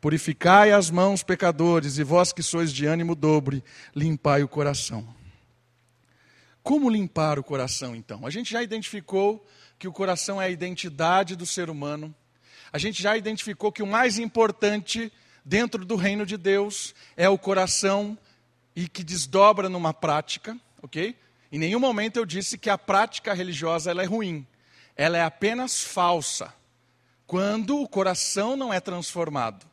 Purificai 0.02 0.72
as 0.72 0.90
mãos, 0.90 1.22
pecadores, 1.22 2.00
e 2.00 2.04
vós 2.04 2.34
que 2.34 2.42
sois 2.42 2.74
de 2.74 2.88
ânimo 2.88 3.14
dobre, 3.14 3.64
limpai 3.96 4.42
o 4.42 4.48
coração. 4.48 5.08
Como 6.64 6.90
limpar 6.90 7.38
o 7.38 7.44
coração, 7.44 7.96
então? 7.96 8.26
A 8.26 8.32
gente 8.32 8.52
já 8.52 8.64
identificou 8.64 9.46
que 9.78 9.88
o 9.88 9.94
coração 9.94 10.42
é 10.42 10.46
a 10.46 10.50
identidade 10.50 11.36
do 11.36 11.46
ser 11.46 11.70
humano. 11.70 12.12
A 12.74 12.80
gente 12.80 13.04
já 13.04 13.16
identificou 13.16 13.72
que 13.72 13.84
o 13.84 13.88
mais 13.88 14.18
importante 14.18 15.14
dentro 15.46 15.86
do 15.86 15.96
reino 15.96 16.26
de 16.26 16.38
Deus 16.38 16.96
é 17.16 17.30
o 17.30 17.38
coração 17.38 18.18
e 18.76 18.88
que 18.88 19.04
desdobra 19.04 19.70
numa 19.70 19.94
prática, 19.94 20.58
ok? 20.82 21.16
Em 21.52 21.58
nenhum 21.60 21.80
momento 21.80 22.18
eu 22.18 22.26
disse 22.26 22.58
que 22.58 22.70
a 22.70 22.78
prática 22.78 23.34
religiosa 23.34 23.92
ela 23.92 24.04
é 24.04 24.06
ruim. 24.06 24.46
Ela 24.96 25.18
é 25.18 25.24
apenas 25.24 25.84
falsa 25.84 26.54
quando 27.26 27.80
o 27.82 27.88
coração 27.88 28.56
não 28.56 28.74
é 28.74 28.80
transformado. 28.80 29.66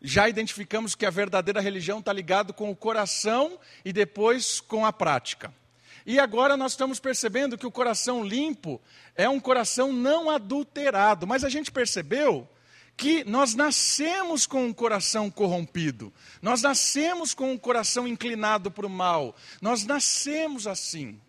Já 0.00 0.28
identificamos 0.28 0.94
que 0.94 1.06
a 1.06 1.10
verdadeira 1.10 1.60
religião 1.60 1.98
está 1.98 2.12
ligado 2.12 2.52
com 2.52 2.70
o 2.70 2.76
coração 2.76 3.58
e 3.84 3.92
depois 3.92 4.60
com 4.60 4.84
a 4.84 4.92
prática. 4.92 5.52
E 6.06 6.18
agora 6.20 6.56
nós 6.56 6.72
estamos 6.72 7.00
percebendo 7.00 7.56
que 7.56 7.66
o 7.66 7.70
coração 7.70 8.22
limpo 8.22 8.80
é 9.16 9.28
um 9.28 9.40
coração 9.40 9.92
não 9.92 10.28
adulterado. 10.28 11.26
Mas 11.26 11.42
a 11.42 11.48
gente 11.48 11.72
percebeu 11.72 12.46
que 12.96 13.24
nós 13.24 13.54
nascemos 13.54 14.46
com 14.46 14.66
um 14.66 14.72
coração 14.72 15.30
corrompido, 15.30 16.12
nós 16.40 16.62
nascemos 16.62 17.34
com 17.34 17.52
um 17.52 17.58
coração 17.58 18.06
inclinado 18.06 18.70
para 18.70 18.86
o 18.86 18.90
mal, 18.90 19.34
nós 19.60 19.84
nascemos 19.84 20.66
assim. 20.66 21.20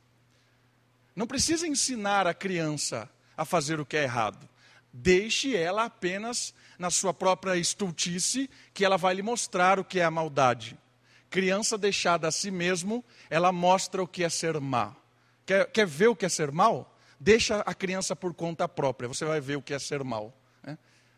Não 1.15 1.25
precisa 1.25 1.67
ensinar 1.67 2.27
a 2.27 2.33
criança 2.33 3.09
a 3.37 3.45
fazer 3.45 3.79
o 3.79 3.85
que 3.85 3.97
é 3.97 4.03
errado. 4.03 4.47
Deixe 4.91 5.55
ela 5.55 5.85
apenas 5.85 6.53
na 6.77 6.89
sua 6.89 7.13
própria 7.13 7.57
estultice, 7.57 8.49
que 8.73 8.83
ela 8.85 8.97
vai 8.97 9.15
lhe 9.15 9.21
mostrar 9.21 9.79
o 9.79 9.83
que 9.83 9.99
é 9.99 10.03
a 10.03 10.11
maldade. 10.11 10.77
Criança 11.29 11.77
deixada 11.77 12.27
a 12.27 12.31
si 12.31 12.51
mesmo, 12.51 13.03
ela 13.29 13.51
mostra 13.51 14.03
o 14.03 14.07
que 14.07 14.23
é 14.23 14.29
ser 14.29 14.59
má. 14.59 14.95
Quer, 15.45 15.71
quer 15.71 15.87
ver 15.87 16.07
o 16.07 16.15
que 16.15 16.25
é 16.25 16.29
ser 16.29 16.51
mal? 16.51 16.97
Deixa 17.19 17.61
a 17.61 17.73
criança 17.73 18.15
por 18.15 18.33
conta 18.33 18.67
própria, 18.67 19.07
você 19.07 19.25
vai 19.25 19.39
ver 19.39 19.57
o 19.57 19.61
que 19.61 19.73
é 19.73 19.79
ser 19.79 20.03
mal. 20.03 20.33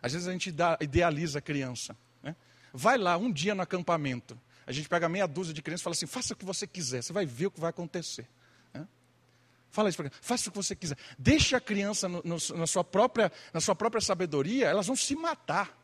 Às 0.01 0.13
vezes 0.13 0.27
a 0.27 0.31
gente 0.31 0.53
idealiza 0.81 1.39
a 1.39 1.41
criança. 1.41 1.97
Né? 2.21 2.35
Vai 2.73 2.97
lá 2.97 3.17
um 3.17 3.31
dia 3.31 3.55
no 3.55 3.61
acampamento. 3.61 4.39
A 4.65 4.71
gente 4.71 4.89
pega 4.89 5.07
meia 5.07 5.27
dúzia 5.27 5.53
de 5.53 5.61
crianças 5.61 5.81
e 5.81 5.83
fala 5.83 5.93
assim: 5.93 6.05
faça 6.05 6.33
o 6.33 6.37
que 6.37 6.45
você 6.45 6.67
quiser, 6.67 7.01
você 7.01 7.13
vai 7.13 7.25
ver 7.25 7.47
o 7.47 7.51
que 7.51 7.59
vai 7.59 7.69
acontecer. 7.69 8.27
Né? 8.73 8.87
Fala 9.71 9.89
isso 9.89 9.97
para 9.97 10.11
faça 10.21 10.49
o 10.49 10.51
que 10.51 10.57
você 10.57 10.75
quiser. 10.75 10.97
Deixe 11.17 11.55
a 11.55 11.61
criança 11.61 12.07
no, 12.09 12.21
no, 12.23 12.37
na, 12.55 12.67
sua 12.67 12.83
própria, 12.83 13.31
na 13.53 13.61
sua 13.61 13.75
própria 13.75 14.01
sabedoria, 14.01 14.67
elas 14.67 14.87
vão 14.87 14.95
se 14.95 15.15
matar. 15.15 15.77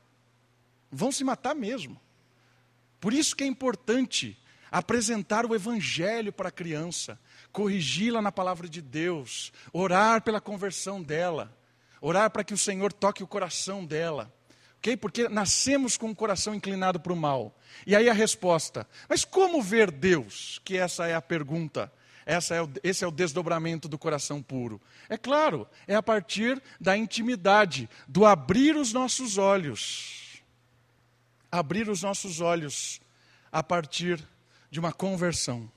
Vão 0.92 1.12
se 1.12 1.24
matar 1.24 1.56
mesmo. 1.56 2.00
Por 3.00 3.14
isso 3.14 3.36
que 3.36 3.44
é 3.44 3.48
importante 3.48 4.38
apresentar 4.74 5.46
o 5.46 5.54
evangelho 5.54 6.34
para 6.34 6.50
a 6.50 6.52
criança, 6.52 7.20
corrigi-la 7.52 8.22
na 8.22 8.32
palavra 8.32 8.68
de 8.68 8.82
Deus, 8.82 9.54
orar 9.72 10.24
pela 10.24 10.42
conversão 10.42 11.02
dela, 11.02 11.56
orar 12.04 12.30
para 12.30 12.44
que 12.44 12.54
o 12.54 12.58
Senhor 12.58 12.92
toque 12.92 13.24
o 13.24 13.28
coração 13.28 13.86
dela. 13.86 14.32
Okay? 14.78 14.98
Porque 14.98 15.30
nascemos 15.30 15.96
com 15.96 16.12
o 16.12 16.16
coração 16.16 16.54
inclinado 16.54 17.00
para 17.00 17.14
o 17.14 17.16
mal. 17.16 17.58
E 17.88 17.96
aí 17.96 18.10
a 18.10 18.14
resposta: 18.14 18.86
mas 19.08 19.24
como 19.24 19.62
ver 19.62 19.90
Deus? 19.90 20.60
Que 20.66 20.78
essa 20.78 21.08
é 21.08 21.16
a 21.16 21.22
pergunta. 21.22 21.92
Essa 22.26 22.56
é 22.56 22.62
o, 22.62 22.70
esse 22.84 23.04
é 23.04 23.08
o 23.08 23.12
desdobramento 23.12 23.88
do 23.88 23.98
coração 23.98 24.42
puro. 24.42 24.82
É 25.10 25.18
claro, 25.18 25.68
é 25.88 25.96
a 25.96 26.04
partir 26.04 26.62
da 26.80 26.96
intimidade, 26.96 27.90
do 28.08 28.26
abrir 28.26 28.76
os 28.76 28.94
nossos 28.94 29.38
olhos. 29.38 30.42
Abrir 31.52 31.90
os 31.90 32.02
nossos 32.02 32.40
olhos 32.40 33.02
a 33.52 33.62
partir 33.62 34.26
de 34.70 34.80
uma 34.80 34.92
conversão. 34.92 35.70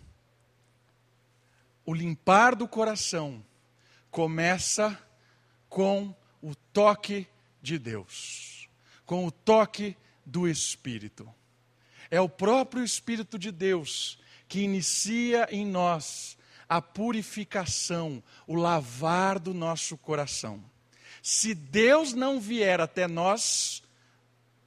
O 1.84 1.92
limpar 1.92 2.54
do 2.54 2.66
coração 2.66 3.44
começa 4.10 4.98
com 5.76 6.14
o 6.40 6.54
toque 6.72 7.28
de 7.60 7.78
Deus, 7.78 8.66
com 9.04 9.26
o 9.26 9.30
toque 9.30 9.94
do 10.24 10.48
Espírito. 10.48 11.28
É 12.10 12.18
o 12.18 12.30
próprio 12.30 12.82
Espírito 12.82 13.38
de 13.38 13.52
Deus 13.52 14.18
que 14.48 14.60
inicia 14.60 15.46
em 15.50 15.66
nós 15.66 16.38
a 16.66 16.80
purificação, 16.80 18.22
o 18.46 18.54
lavar 18.54 19.38
do 19.38 19.52
nosso 19.52 19.98
coração. 19.98 20.64
Se 21.22 21.54
Deus 21.54 22.14
não 22.14 22.40
vier 22.40 22.80
até 22.80 23.06
nós, 23.06 23.82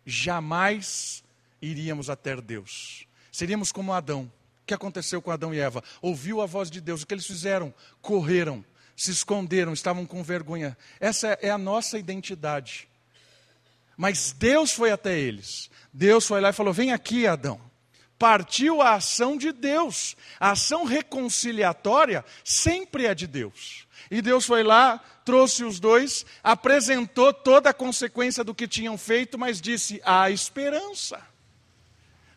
jamais 0.05 1.23
iríamos 1.59 2.07
até 2.07 2.39
Deus. 2.39 3.07
Seríamos 3.31 3.71
como 3.71 3.93
Adão. 3.93 4.31
O 4.61 4.65
que 4.67 4.75
aconteceu 4.75 5.23
com 5.23 5.31
Adão 5.31 5.55
e 5.55 5.59
Eva? 5.59 5.83
Ouviu 6.03 6.39
a 6.39 6.45
voz 6.45 6.69
de 6.69 6.79
Deus. 6.79 7.01
O 7.01 7.07
que 7.07 7.15
eles 7.15 7.25
fizeram? 7.25 7.73
Correram, 7.99 8.63
se 8.99 9.12
esconderam, 9.12 9.73
estavam 9.73 10.05
com 10.05 10.21
vergonha. 10.21 10.77
Essa 10.99 11.38
é 11.41 11.49
a 11.49 11.57
nossa 11.57 11.97
identidade. 11.97 12.88
Mas 13.95 14.31
Deus 14.31 14.71
foi 14.71 14.91
até 14.91 15.17
eles. 15.17 15.69
Deus 15.93 16.27
foi 16.27 16.41
lá 16.41 16.49
e 16.49 16.53
falou: 16.53 16.73
Vem 16.73 16.91
aqui, 16.91 17.25
Adão 17.25 17.69
partiu 18.19 18.81
a 18.81 18.95
ação 18.95 19.38
de 19.38 19.53
Deus. 19.53 20.17
A 20.38 20.51
ação 20.51 20.83
reconciliatória 20.83 22.25
sempre 22.43 23.05
é 23.05 23.15
de 23.15 23.25
Deus. 23.25 23.88
E 24.12 24.21
Deus 24.21 24.45
foi 24.45 24.62
lá, 24.62 24.99
trouxe 25.23 25.63
os 25.63 25.79
dois, 25.79 26.25
apresentou 26.43 27.33
toda 27.33 27.69
a 27.69 27.73
consequência 27.73 28.43
do 28.43 28.53
que 28.53 28.67
tinham 28.67 28.97
feito, 28.97 29.39
mas 29.39 29.62
disse: 29.62 30.01
há 30.03 30.29
esperança. 30.29 31.21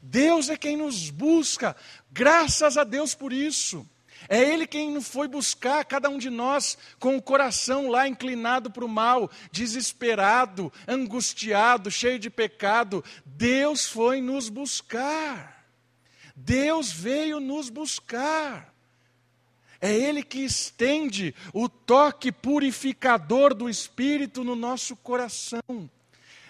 Deus 0.00 0.48
é 0.48 0.56
quem 0.56 0.76
nos 0.76 1.10
busca, 1.10 1.76
graças 2.10 2.76
a 2.76 2.84
Deus 2.84 3.14
por 3.14 3.32
isso. 3.32 3.86
É 4.28 4.40
Ele 4.40 4.66
quem 4.66 5.00
foi 5.00 5.28
buscar 5.28 5.84
cada 5.84 6.08
um 6.08 6.18
de 6.18 6.30
nós 6.30 6.78
com 6.98 7.16
o 7.16 7.22
coração 7.22 7.88
lá 7.88 8.06
inclinado 8.06 8.70
para 8.70 8.84
o 8.84 8.88
mal, 8.88 9.30
desesperado, 9.50 10.72
angustiado, 10.86 11.90
cheio 11.90 12.18
de 12.18 12.30
pecado. 12.30 13.04
Deus 13.24 13.86
foi 13.86 14.20
nos 14.20 14.48
buscar. 14.48 15.66
Deus 16.34 16.90
veio 16.90 17.40
nos 17.40 17.68
buscar. 17.68 18.72
É 19.80 19.92
Ele 19.92 20.22
que 20.22 20.38
estende 20.38 21.34
o 21.52 21.68
toque 21.68 22.30
purificador 22.30 23.52
do 23.52 23.68
Espírito 23.68 24.44
no 24.44 24.54
nosso 24.54 24.94
coração. 24.94 25.90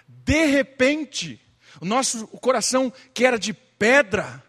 De 0.07 0.45
repente, 0.45 1.41
o 1.81 1.87
nosso 1.87 2.29
o 2.31 2.39
coração 2.39 2.93
que 3.15 3.25
era 3.25 3.39
de 3.39 3.55
pedra, 3.55 4.43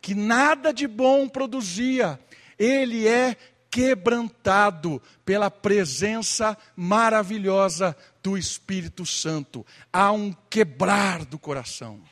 que 0.00 0.14
nada 0.14 0.72
de 0.72 0.86
bom 0.86 1.28
produzia, 1.28 2.20
ele 2.58 3.06
é 3.06 3.36
quebrantado 3.70 5.00
pela 5.24 5.50
presença 5.50 6.56
maravilhosa 6.74 7.96
do 8.22 8.36
Espírito 8.36 9.04
Santo. 9.04 9.64
Há 9.92 10.10
um 10.12 10.32
quebrar 10.50 11.24
do 11.24 11.38
coração. 11.38 12.02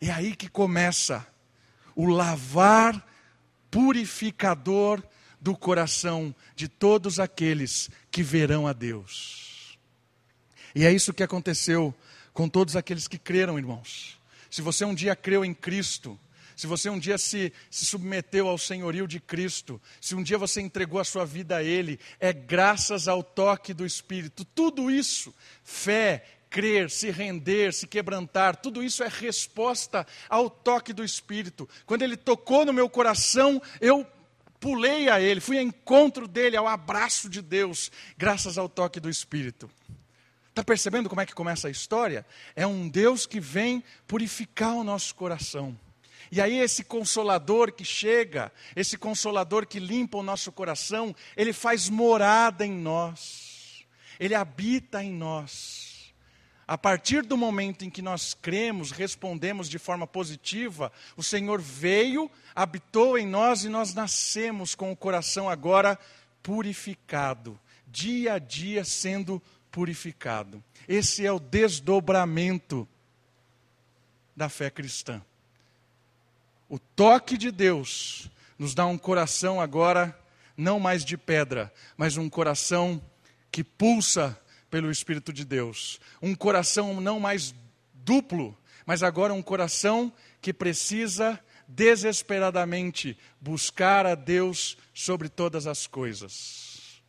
É 0.00 0.10
aí 0.10 0.34
que 0.34 0.48
começa 0.48 1.26
o 1.94 2.06
lavar 2.06 3.06
purificador 3.70 5.02
do 5.40 5.56
coração 5.56 6.34
de 6.54 6.68
todos 6.68 7.20
aqueles 7.20 7.90
que 8.10 8.22
verão 8.22 8.66
a 8.66 8.72
Deus. 8.72 9.78
E 10.74 10.84
é 10.84 10.92
isso 10.92 11.14
que 11.14 11.22
aconteceu 11.22 11.94
com 12.32 12.48
todos 12.48 12.76
aqueles 12.76 13.06
que 13.06 13.18
creram, 13.18 13.58
irmãos. 13.58 14.18
Se 14.50 14.60
você 14.60 14.84
um 14.84 14.94
dia 14.94 15.14
creu 15.14 15.44
em 15.44 15.54
Cristo, 15.54 16.18
se 16.56 16.66
você 16.66 16.88
um 16.88 16.98
dia 16.98 17.18
se, 17.18 17.52
se 17.70 17.84
submeteu 17.84 18.48
ao 18.48 18.58
senhorio 18.58 19.06
de 19.06 19.20
Cristo, 19.20 19.80
se 20.00 20.14
um 20.14 20.22
dia 20.22 20.38
você 20.38 20.60
entregou 20.60 21.00
a 21.00 21.04
sua 21.04 21.24
vida 21.24 21.56
a 21.56 21.62
Ele, 21.62 21.98
é 22.20 22.32
graças 22.32 23.08
ao 23.08 23.22
toque 23.22 23.74
do 23.74 23.84
Espírito. 23.84 24.44
Tudo 24.44 24.90
isso, 24.90 25.34
fé, 25.62 26.24
crer, 26.54 26.88
se 26.88 27.10
render, 27.10 27.74
se 27.74 27.84
quebrantar, 27.84 28.54
tudo 28.54 28.80
isso 28.80 29.02
é 29.02 29.08
resposta 29.08 30.06
ao 30.28 30.48
toque 30.48 30.92
do 30.92 31.02
Espírito. 31.02 31.68
Quando 31.84 32.02
ele 32.02 32.16
tocou 32.16 32.64
no 32.64 32.72
meu 32.72 32.88
coração, 32.88 33.60
eu 33.80 34.06
pulei 34.60 35.08
a 35.08 35.20
ele, 35.20 35.40
fui 35.40 35.58
ao 35.58 35.64
encontro 35.64 36.28
dele, 36.28 36.56
ao 36.56 36.68
abraço 36.68 37.28
de 37.28 37.42
Deus, 37.42 37.90
graças 38.16 38.56
ao 38.56 38.68
toque 38.68 39.00
do 39.00 39.10
Espírito. 39.10 39.68
Está 40.48 40.62
percebendo 40.62 41.08
como 41.08 41.20
é 41.20 41.26
que 41.26 41.34
começa 41.34 41.66
a 41.66 41.70
história? 41.72 42.24
É 42.54 42.64
um 42.64 42.88
Deus 42.88 43.26
que 43.26 43.40
vem 43.40 43.82
purificar 44.06 44.74
o 44.76 44.84
nosso 44.84 45.12
coração. 45.16 45.76
E 46.30 46.40
aí, 46.40 46.58
esse 46.58 46.84
consolador 46.84 47.72
que 47.72 47.84
chega, 47.84 48.52
esse 48.74 48.96
consolador 48.96 49.66
que 49.66 49.78
limpa 49.78 50.18
o 50.18 50.22
nosso 50.22 50.50
coração, 50.50 51.14
ele 51.36 51.52
faz 51.52 51.88
morada 51.88 52.64
em 52.64 52.72
nós, 52.72 53.84
ele 54.18 54.34
habita 54.34 55.02
em 55.02 55.12
nós. 55.12 56.14
A 56.66 56.78
partir 56.78 57.22
do 57.22 57.36
momento 57.36 57.84
em 57.84 57.90
que 57.90 58.00
nós 58.00 58.32
cremos, 58.32 58.90
respondemos 58.90 59.68
de 59.68 59.78
forma 59.78 60.06
positiva, 60.06 60.90
o 61.14 61.22
Senhor 61.22 61.60
veio, 61.60 62.30
habitou 62.54 63.18
em 63.18 63.26
nós 63.26 63.64
e 63.64 63.68
nós 63.68 63.92
nascemos 63.92 64.74
com 64.74 64.90
o 64.90 64.96
coração 64.96 65.48
agora 65.48 65.98
purificado, 66.42 67.60
dia 67.86 68.34
a 68.34 68.38
dia 68.38 68.82
sendo 68.82 69.42
purificado. 69.70 70.62
Esse 70.88 71.26
é 71.26 71.32
o 71.32 71.38
desdobramento 71.38 72.88
da 74.34 74.48
fé 74.48 74.70
cristã. 74.70 75.22
O 76.68 76.78
toque 76.78 77.36
de 77.36 77.50
Deus 77.50 78.30
nos 78.58 78.74
dá 78.74 78.86
um 78.86 78.98
coração 78.98 79.60
agora 79.60 80.18
não 80.56 80.78
mais 80.78 81.04
de 81.04 81.16
pedra, 81.16 81.72
mas 81.96 82.16
um 82.16 82.28
coração 82.28 83.02
que 83.50 83.64
pulsa 83.64 84.38
pelo 84.70 84.90
Espírito 84.90 85.32
de 85.32 85.44
Deus. 85.44 86.00
Um 86.20 86.34
coração 86.34 87.00
não 87.00 87.20
mais 87.20 87.54
duplo, 87.92 88.56
mas 88.86 89.02
agora 89.02 89.32
um 89.32 89.42
coração 89.42 90.12
que 90.40 90.52
precisa 90.52 91.40
desesperadamente 91.66 93.16
buscar 93.40 94.06
a 94.06 94.14
Deus 94.14 94.76
sobre 94.92 95.28
todas 95.28 95.66
as 95.66 95.86
coisas. 95.86 97.02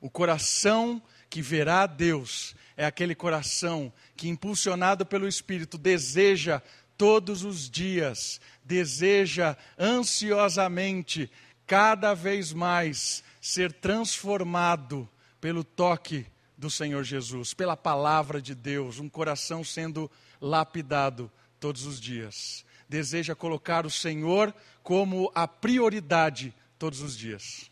O 0.00 0.10
coração 0.10 1.00
que 1.30 1.40
verá 1.40 1.82
a 1.82 1.86
Deus 1.86 2.54
é 2.76 2.84
aquele 2.84 3.14
coração 3.14 3.92
que, 4.16 4.28
impulsionado 4.28 5.06
pelo 5.06 5.28
Espírito, 5.28 5.78
deseja 5.78 6.60
todos 6.96 7.44
os 7.44 7.70
dias, 7.70 8.40
deseja 8.64 9.56
ansiosamente, 9.78 11.30
cada 11.66 12.14
vez 12.14 12.52
mais, 12.52 13.22
ser 13.40 13.72
transformado 13.72 15.08
pelo 15.40 15.64
toque 15.64 16.26
do 16.56 16.70
Senhor 16.70 17.02
Jesus, 17.02 17.54
pela 17.54 17.76
palavra 17.76 18.40
de 18.40 18.54
Deus, 18.54 19.00
um 19.00 19.08
coração 19.08 19.64
sendo 19.64 20.10
lapidado 20.40 21.30
todos 21.58 21.86
os 21.86 22.00
dias. 22.00 22.64
Deseja 22.88 23.34
colocar 23.34 23.86
o 23.86 23.90
Senhor 23.90 24.54
como 24.82 25.30
a 25.34 25.48
prioridade 25.48 26.54
todos 26.78 27.00
os 27.00 27.16
dias. 27.16 27.70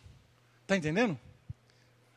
Está 0.63 0.77
entendendo? 0.77 1.19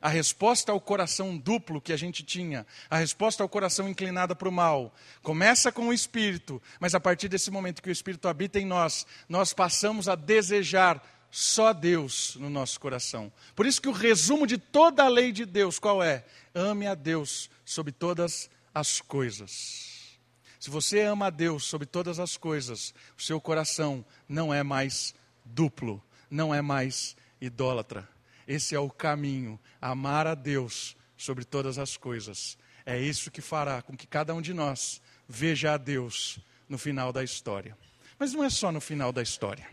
A 0.03 0.09
resposta 0.09 0.69
ao 0.69 0.81
coração 0.81 1.37
duplo 1.37 1.79
que 1.79 1.93
a 1.93 1.95
gente 1.95 2.23
tinha, 2.23 2.67
a 2.89 2.97
resposta 2.97 3.41
ao 3.41 3.47
coração 3.47 3.87
inclinado 3.87 4.35
para 4.35 4.49
o 4.49 4.51
mal, 4.51 4.93
começa 5.21 5.71
com 5.71 5.87
o 5.87 5.93
Espírito, 5.93 6.61
mas 6.77 6.93
a 6.93 6.99
partir 6.99 7.29
desse 7.29 7.49
momento 7.49 7.81
que 7.81 7.87
o 7.87 7.91
Espírito 7.91 8.27
habita 8.27 8.59
em 8.59 8.65
nós, 8.65 9.07
nós 9.29 9.53
passamos 9.53 10.09
a 10.09 10.15
desejar 10.15 11.01
só 11.31 11.71
Deus 11.71 12.35
no 12.35 12.49
nosso 12.49 12.81
coração. 12.81 13.31
Por 13.55 13.65
isso 13.65 13.81
que 13.81 13.87
o 13.87 13.93
resumo 13.93 14.45
de 14.45 14.57
toda 14.57 15.05
a 15.05 15.07
lei 15.07 15.31
de 15.31 15.45
Deus, 15.45 15.79
qual 15.79 16.03
é? 16.03 16.25
Ame 16.53 16.85
a 16.85 16.95
Deus 16.95 17.49
sobre 17.63 17.93
todas 17.93 18.49
as 18.75 18.99
coisas. 18.99 20.17
Se 20.59 20.69
você 20.69 20.99
ama 20.99 21.27
a 21.27 21.29
Deus 21.29 21.63
sobre 21.63 21.87
todas 21.87 22.19
as 22.19 22.35
coisas, 22.35 22.93
o 23.17 23.21
seu 23.21 23.39
coração 23.39 24.03
não 24.27 24.53
é 24.53 24.63
mais 24.63 25.15
duplo, 25.45 26.03
não 26.29 26.53
é 26.53 26.61
mais 26.61 27.15
idólatra. 27.39 28.12
Esse 28.47 28.75
é 28.75 28.79
o 28.79 28.89
caminho, 28.89 29.59
amar 29.81 30.27
a 30.27 30.35
Deus 30.35 30.95
sobre 31.17 31.45
todas 31.45 31.77
as 31.77 31.97
coisas. 31.97 32.57
É 32.85 32.99
isso 32.99 33.31
que 33.31 33.41
fará 33.41 33.81
com 33.81 33.95
que 33.95 34.05
cada 34.05 34.33
um 34.33 34.41
de 34.41 34.53
nós 34.53 35.01
veja 35.27 35.73
a 35.73 35.77
Deus 35.77 36.39
no 36.67 36.77
final 36.77 37.13
da 37.13 37.23
história. 37.23 37.77
Mas 38.19 38.33
não 38.33 38.43
é 38.43 38.49
só 38.49 38.71
no 38.71 38.81
final 38.81 39.11
da 39.11 39.21
história. 39.21 39.67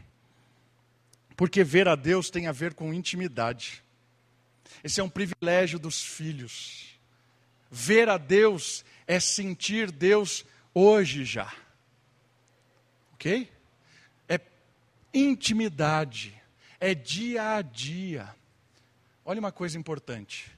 Porque 1.37 1.65
ver 1.65 1.89
a 1.89 1.97
Deus 1.97 2.31
tem 2.31 2.47
a 2.47 2.53
ver 2.53 2.75
com 2.75 2.95
intimidade. 2.95 3.83
Esse 4.85 5.01
é 5.01 5.05
um 5.05 5.09
privilégio 5.09 5.79
dos 5.79 6.03
filhos. 6.03 6.99
Ver 7.71 8.09
a 8.09 8.19
Deus 8.19 8.85
é 9.07 9.19
sentir 9.19 9.91
Deus 9.91 10.45
hoje 10.75 11.25
já. 11.25 11.53
Ok? 13.15 13.51
É 14.29 14.41
intimidade, 15.13 16.41
é 16.79 16.95
dia 16.95 17.57
a 17.57 17.63
dia. 17.63 18.35
Olha 19.31 19.39
uma 19.39 19.53
coisa 19.53 19.79
importante. 19.79 20.51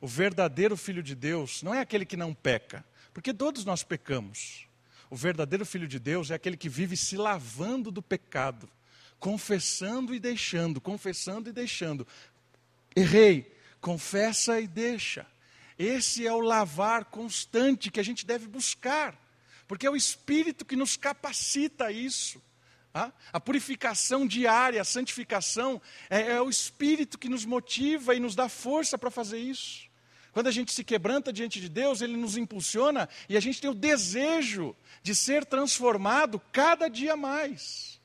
O 0.00 0.08
verdadeiro 0.08 0.76
filho 0.76 1.00
de 1.00 1.14
Deus 1.14 1.62
não 1.62 1.72
é 1.72 1.78
aquele 1.78 2.04
que 2.04 2.16
não 2.16 2.34
peca, 2.34 2.84
porque 3.14 3.32
todos 3.32 3.64
nós 3.64 3.84
pecamos. 3.84 4.66
O 5.08 5.14
verdadeiro 5.14 5.64
filho 5.64 5.86
de 5.86 6.00
Deus 6.00 6.32
é 6.32 6.34
aquele 6.34 6.56
que 6.56 6.68
vive 6.68 6.96
se 6.96 7.16
lavando 7.16 7.88
do 7.88 8.02
pecado, 8.02 8.68
confessando 9.20 10.12
e 10.12 10.18
deixando, 10.18 10.80
confessando 10.80 11.50
e 11.50 11.52
deixando. 11.52 12.04
Errei, 12.96 13.56
confessa 13.80 14.60
e 14.60 14.66
deixa. 14.66 15.24
Esse 15.78 16.26
é 16.26 16.32
o 16.32 16.40
lavar 16.40 17.04
constante 17.04 17.92
que 17.92 18.00
a 18.00 18.04
gente 18.04 18.26
deve 18.26 18.48
buscar 18.48 19.16
porque 19.68 19.86
é 19.86 19.90
o 19.90 19.96
Espírito 19.96 20.64
que 20.64 20.74
nos 20.74 20.96
capacita 20.96 21.86
a 21.86 21.92
isso. 21.92 22.42
A 23.32 23.40
purificação 23.40 24.26
diária, 24.26 24.80
a 24.80 24.84
santificação, 24.84 25.80
é, 26.08 26.32
é 26.32 26.42
o 26.42 26.48
Espírito 26.48 27.18
que 27.18 27.28
nos 27.28 27.44
motiva 27.44 28.14
e 28.14 28.20
nos 28.20 28.34
dá 28.34 28.48
força 28.48 28.96
para 28.96 29.10
fazer 29.10 29.38
isso. 29.38 29.86
Quando 30.32 30.48
a 30.48 30.50
gente 30.50 30.72
se 30.72 30.84
quebranta 30.84 31.32
diante 31.32 31.60
de 31.60 31.68
Deus, 31.68 32.02
Ele 32.02 32.16
nos 32.16 32.36
impulsiona 32.36 33.08
e 33.28 33.36
a 33.36 33.40
gente 33.40 33.60
tem 33.60 33.70
o 33.70 33.74
desejo 33.74 34.76
de 35.02 35.14
ser 35.14 35.44
transformado 35.44 36.40
cada 36.52 36.88
dia 36.88 37.16
mais. 37.16 37.98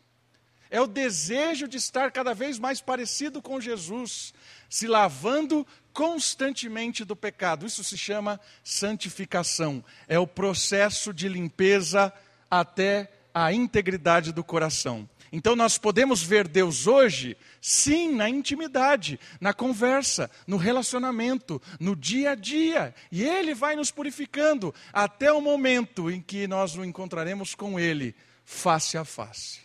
É 0.70 0.80
o 0.80 0.88
desejo 0.88 1.68
de 1.68 1.76
estar 1.76 2.10
cada 2.12 2.34
vez 2.34 2.58
mais 2.58 2.80
parecido 2.80 3.42
com 3.42 3.60
Jesus, 3.60 4.34
se 4.70 4.88
lavando 4.88 5.68
constantemente 5.92 7.04
do 7.04 7.18
pecado. 7.18 7.66
Isso 7.66 7.84
se 7.84 7.98
chama 7.98 8.40
santificação. 8.64 9.84
É 10.08 10.18
o 10.18 10.26
processo 10.26 11.14
de 11.14 11.28
limpeza 11.28 12.14
até 12.50 13.12
a 13.34 13.54
integridade 13.54 14.32
do 14.32 14.44
coração. 14.44 15.10
Então 15.32 15.56
nós 15.56 15.78
podemos 15.78 16.22
ver 16.22 16.48
Deus 16.48 16.88
hoje, 16.88 17.38
sim, 17.62 18.14
na 18.14 18.30
intimidade, 18.30 19.20
na 19.40 19.54
conversa, 19.54 20.30
no 20.46 20.58
relacionamento, 20.58 21.62
no 21.80 21.96
dia 21.96 22.32
a 22.32 22.36
dia. 22.36 22.94
E 23.12 23.24
Ele 23.24 23.54
vai 23.54 23.76
nos 23.76 23.92
purificando 23.92 24.74
até 24.92 25.32
o 25.32 25.40
momento 25.40 26.12
em 26.12 26.22
que 26.22 26.48
nós 26.48 26.76
o 26.76 26.84
encontraremos 26.84 27.56
com 27.56 27.80
Ele, 27.80 28.14
face 28.44 28.98
a 28.98 29.06
face. 29.06 29.60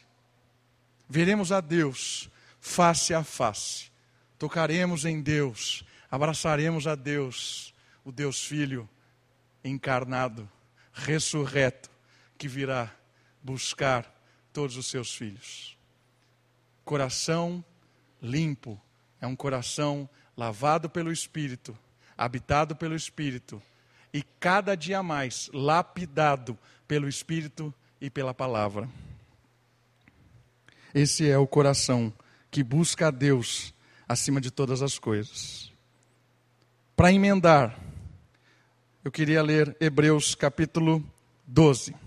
Veremos 1.09 1.50
a 1.50 1.61
Deus 1.61 2.31
face 2.61 3.14
a 3.14 3.22
face. 3.22 3.90
Tocaremos 4.38 5.05
em 5.05 5.20
Deus 5.20 5.85
abraçaremos 6.11 6.87
a 6.87 6.94
Deus, 6.94 7.74
o 8.05 8.12
Deus 8.12 8.44
Filho 8.44 8.88
encarnado, 9.64 10.48
ressurreto, 10.92 11.90
que 12.38 12.48
virá 12.48 12.90
buscar 13.47 14.13
todos 14.53 14.77
os 14.77 14.87
seus 14.87 15.15
filhos. 15.15 15.79
Coração 16.85 17.65
limpo 18.21 18.81
é 19.21 19.27
um 19.27 19.37
coração 19.37 20.09
lavado 20.37 20.91
pelo 20.91 21.13
Espírito, 21.13 21.79
habitado 22.19 22.75
pelo 22.75 22.97
Espírito 22.97 23.63
e 24.13 24.23
cada 24.41 24.75
dia 24.75 25.01
mais 25.03 25.49
lapidado 25.55 26.59
pelo 26.89 27.09
Espírito 27.09 27.73
e 28.01 28.11
pela 28.11 28.35
palavra. 28.35 28.89
Esse 30.93 31.29
é 31.29 31.39
o 31.39 31.47
coração 31.47 32.13
que 32.51 32.65
busca 32.65 33.09
a 33.09 33.11
Deus 33.11 33.73
acima 34.09 34.41
de 34.41 34.51
todas 34.51 34.83
as 34.83 34.99
coisas. 34.99 35.71
Para 36.97 37.13
emendar, 37.13 37.79
eu 39.05 39.13
queria 39.13 39.43
ler 39.43 39.77
Hebreus 39.79 40.35
capítulo 40.35 41.05
12. 41.47 42.06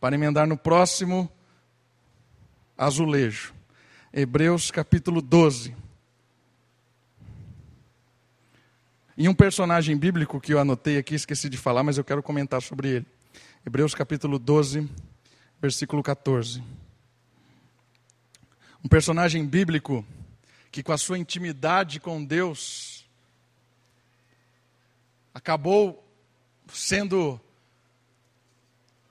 Para 0.00 0.14
emendar 0.14 0.46
no 0.46 0.56
próximo 0.56 1.30
azulejo. 2.76 3.52
Hebreus 4.12 4.70
capítulo 4.70 5.20
12. 5.20 5.74
E 9.16 9.28
um 9.28 9.34
personagem 9.34 9.96
bíblico 9.96 10.40
que 10.40 10.54
eu 10.54 10.60
anotei 10.60 10.96
aqui, 10.96 11.16
esqueci 11.16 11.48
de 11.48 11.56
falar, 11.56 11.82
mas 11.82 11.98
eu 11.98 12.04
quero 12.04 12.22
comentar 12.22 12.62
sobre 12.62 12.88
ele. 12.88 13.06
Hebreus 13.66 13.92
capítulo 13.92 14.38
12, 14.38 14.88
versículo 15.60 16.02
14. 16.04 16.62
Um 18.84 18.88
personagem 18.88 19.44
bíblico 19.44 20.06
que, 20.70 20.84
com 20.84 20.92
a 20.92 20.98
sua 20.98 21.18
intimidade 21.18 21.98
com 21.98 22.24
Deus, 22.24 23.04
acabou 25.34 26.04
sendo, 26.72 27.40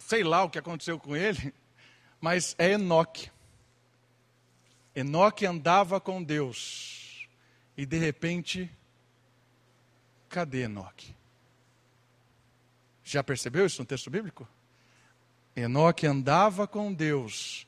sei 0.07 0.23
lá 0.23 0.45
o 0.45 0.49
que 0.49 0.57
aconteceu 0.57 0.97
com 0.97 1.17
ele, 1.17 1.53
mas 2.21 2.55
é 2.57 2.71
Enoque. 2.71 3.29
Enoque 4.95 5.45
andava 5.45 5.99
com 5.99 6.23
Deus 6.23 7.27
e 7.75 7.85
de 7.85 7.97
repente, 7.97 8.71
cadê 10.29 10.61
Enoque? 10.61 11.13
Já 13.03 13.21
percebeu 13.21 13.65
isso 13.65 13.81
no 13.81 13.85
texto 13.85 14.09
bíblico? 14.09 14.47
Enoque 15.53 16.07
andava 16.07 16.65
com 16.65 16.93
Deus 16.93 17.67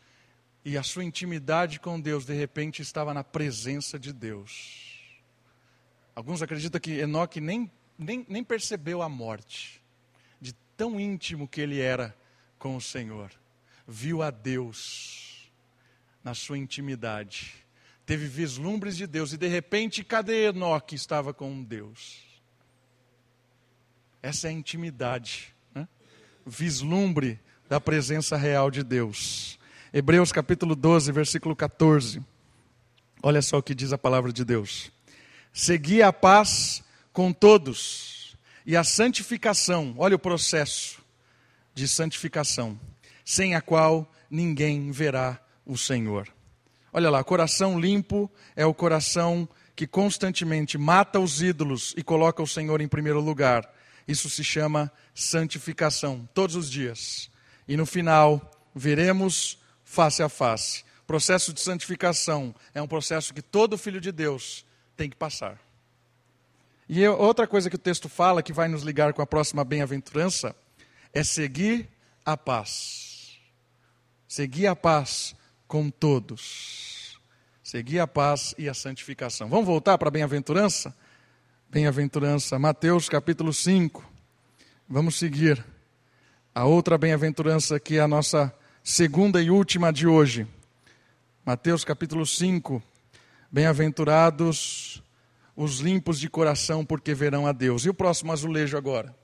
e 0.63 0.77
a 0.77 0.83
sua 0.83 1.03
intimidade 1.03 1.77
com 1.77 1.99
Deus 1.99 2.25
de 2.25 2.33
repente 2.33 2.81
estava 2.81 3.13
na 3.13 3.23
presença 3.23 3.99
de 3.99 4.13
Deus. 4.13 5.19
Alguns 6.15 6.41
acreditam 6.41 6.79
que 6.79 6.99
Enoque 6.99 7.41
nem 7.41 7.69
nem, 7.97 8.25
nem 8.29 8.45
percebeu 8.45 9.01
a 9.01 9.09
morte, 9.09 9.83
de 10.39 10.53
tão 10.77 10.97
íntimo 10.97 11.45
que 11.45 11.59
ele 11.59 11.81
era 11.81 12.15
com 12.59 12.75
o 12.75 12.81
Senhor. 12.81 13.31
Viu 13.87 14.21
a 14.21 14.29
Deus 14.29 15.49
na 16.23 16.35
sua 16.35 16.57
intimidade, 16.57 17.53
teve 18.05 18.27
vislumbres 18.27 18.97
de 18.97 19.07
Deus, 19.07 19.31
e 19.31 19.37
de 19.37 19.47
repente, 19.47 20.03
cadê 20.03 20.49
Enoque? 20.49 20.93
Estava 20.93 21.33
com 21.33 21.63
Deus. 21.63 22.19
Essa 24.21 24.47
é 24.47 24.49
a 24.49 24.53
intimidade, 24.53 25.55
né? 25.73 25.87
vislumbre 26.45 27.39
da 27.69 27.79
presença 27.79 28.35
real 28.35 28.69
de 28.69 28.83
Deus. 28.83 29.57
Hebreus 29.93 30.31
capítulo 30.31 30.75
12, 30.75 31.11
versículo 31.11 31.55
14. 31.55 32.21
Olha 33.23 33.41
só 33.41 33.57
o 33.57 33.63
que 33.63 33.73
diz 33.73 33.93
a 33.93 33.97
palavra 33.97 34.33
de 34.33 34.43
Deus. 34.43 34.91
Segui 35.53 36.03
a 36.03 36.11
paz 36.11 36.83
com 37.13 37.31
todos. 37.31 38.37
E 38.65 38.75
a 38.75 38.83
santificação, 38.83 39.95
olha 39.97 40.15
o 40.15 40.19
processo 40.19 40.99
de 41.73 41.87
santificação, 41.87 42.79
sem 43.23 43.55
a 43.55 43.61
qual 43.61 44.11
ninguém 44.29 44.91
verá 44.91 45.39
o 45.65 45.77
Senhor. 45.77 46.27
Olha 46.91 47.09
lá, 47.09 47.23
coração 47.23 47.79
limpo 47.79 48.29
é 48.55 48.65
o 48.65 48.73
coração 48.73 49.47
que 49.75 49.87
constantemente 49.87 50.77
mata 50.77 51.19
os 51.19 51.41
ídolos 51.41 51.93
e 51.95 52.03
coloca 52.03 52.43
o 52.43 52.47
Senhor 52.47 52.81
em 52.81 52.87
primeiro 52.87 53.21
lugar. 53.21 53.71
Isso 54.07 54.29
se 54.29 54.43
chama 54.43 54.91
santificação, 55.13 56.27
todos 56.33 56.55
os 56.55 56.69
dias. 56.69 57.29
E 57.67 57.77
no 57.77 57.85
final, 57.85 58.51
veremos 58.75 59.59
face 59.83 60.23
a 60.23 60.29
face. 60.29 60.83
O 61.03 61.05
processo 61.05 61.53
de 61.53 61.61
santificação 61.61 62.53
é 62.73 62.81
um 62.81 62.87
processo 62.87 63.33
que 63.33 63.41
todo 63.41 63.77
filho 63.77 64.01
de 64.01 64.11
Deus 64.11 64.65
tem 64.97 65.09
que 65.09 65.15
passar. 65.15 65.59
E 66.87 67.07
outra 67.07 67.45
coisa 67.45 67.69
que 67.69 67.75
o 67.75 67.79
texto 67.79 68.09
fala, 68.09 68.41
que 68.41 68.51
vai 68.51 68.67
nos 68.67 68.81
ligar 68.81 69.13
com 69.13 69.21
a 69.21 69.27
próxima 69.27 69.63
bem-aventurança, 69.63 70.55
é 71.13 71.23
seguir 71.23 71.87
a 72.25 72.37
paz. 72.37 73.37
Seguir 74.27 74.67
a 74.67 74.75
paz 74.75 75.35
com 75.67 75.89
todos. 75.89 77.19
Seguir 77.63 77.99
a 77.99 78.07
paz 78.07 78.53
e 78.57 78.69
a 78.69 78.73
santificação. 78.73 79.49
Vamos 79.49 79.65
voltar 79.65 79.97
para 79.97 80.09
a 80.09 80.11
bem-aventurança? 80.11 80.95
Bem-aventurança, 81.69 82.57
Mateus 82.57 83.07
capítulo 83.07 83.53
5. 83.53 84.03
Vamos 84.87 85.15
seguir 85.15 85.63
a 86.53 86.65
outra 86.65 86.97
bem-aventurança 86.97 87.79
que 87.79 87.97
é 87.97 88.01
a 88.01 88.07
nossa 88.07 88.53
segunda 88.83 89.41
e 89.41 89.51
última 89.51 89.93
de 89.93 90.07
hoje. 90.07 90.47
Mateus 91.45 91.83
capítulo 91.83 92.25
5. 92.25 92.81
Bem-aventurados 93.51 95.03
os 95.55 95.79
limpos 95.79 96.19
de 96.19 96.29
coração, 96.29 96.85
porque 96.85 97.13
verão 97.13 97.45
a 97.45 97.51
Deus. 97.51 97.83
E 97.83 97.89
o 97.89 97.93
próximo 97.93 98.31
azulejo 98.31 98.77
agora? 98.77 99.18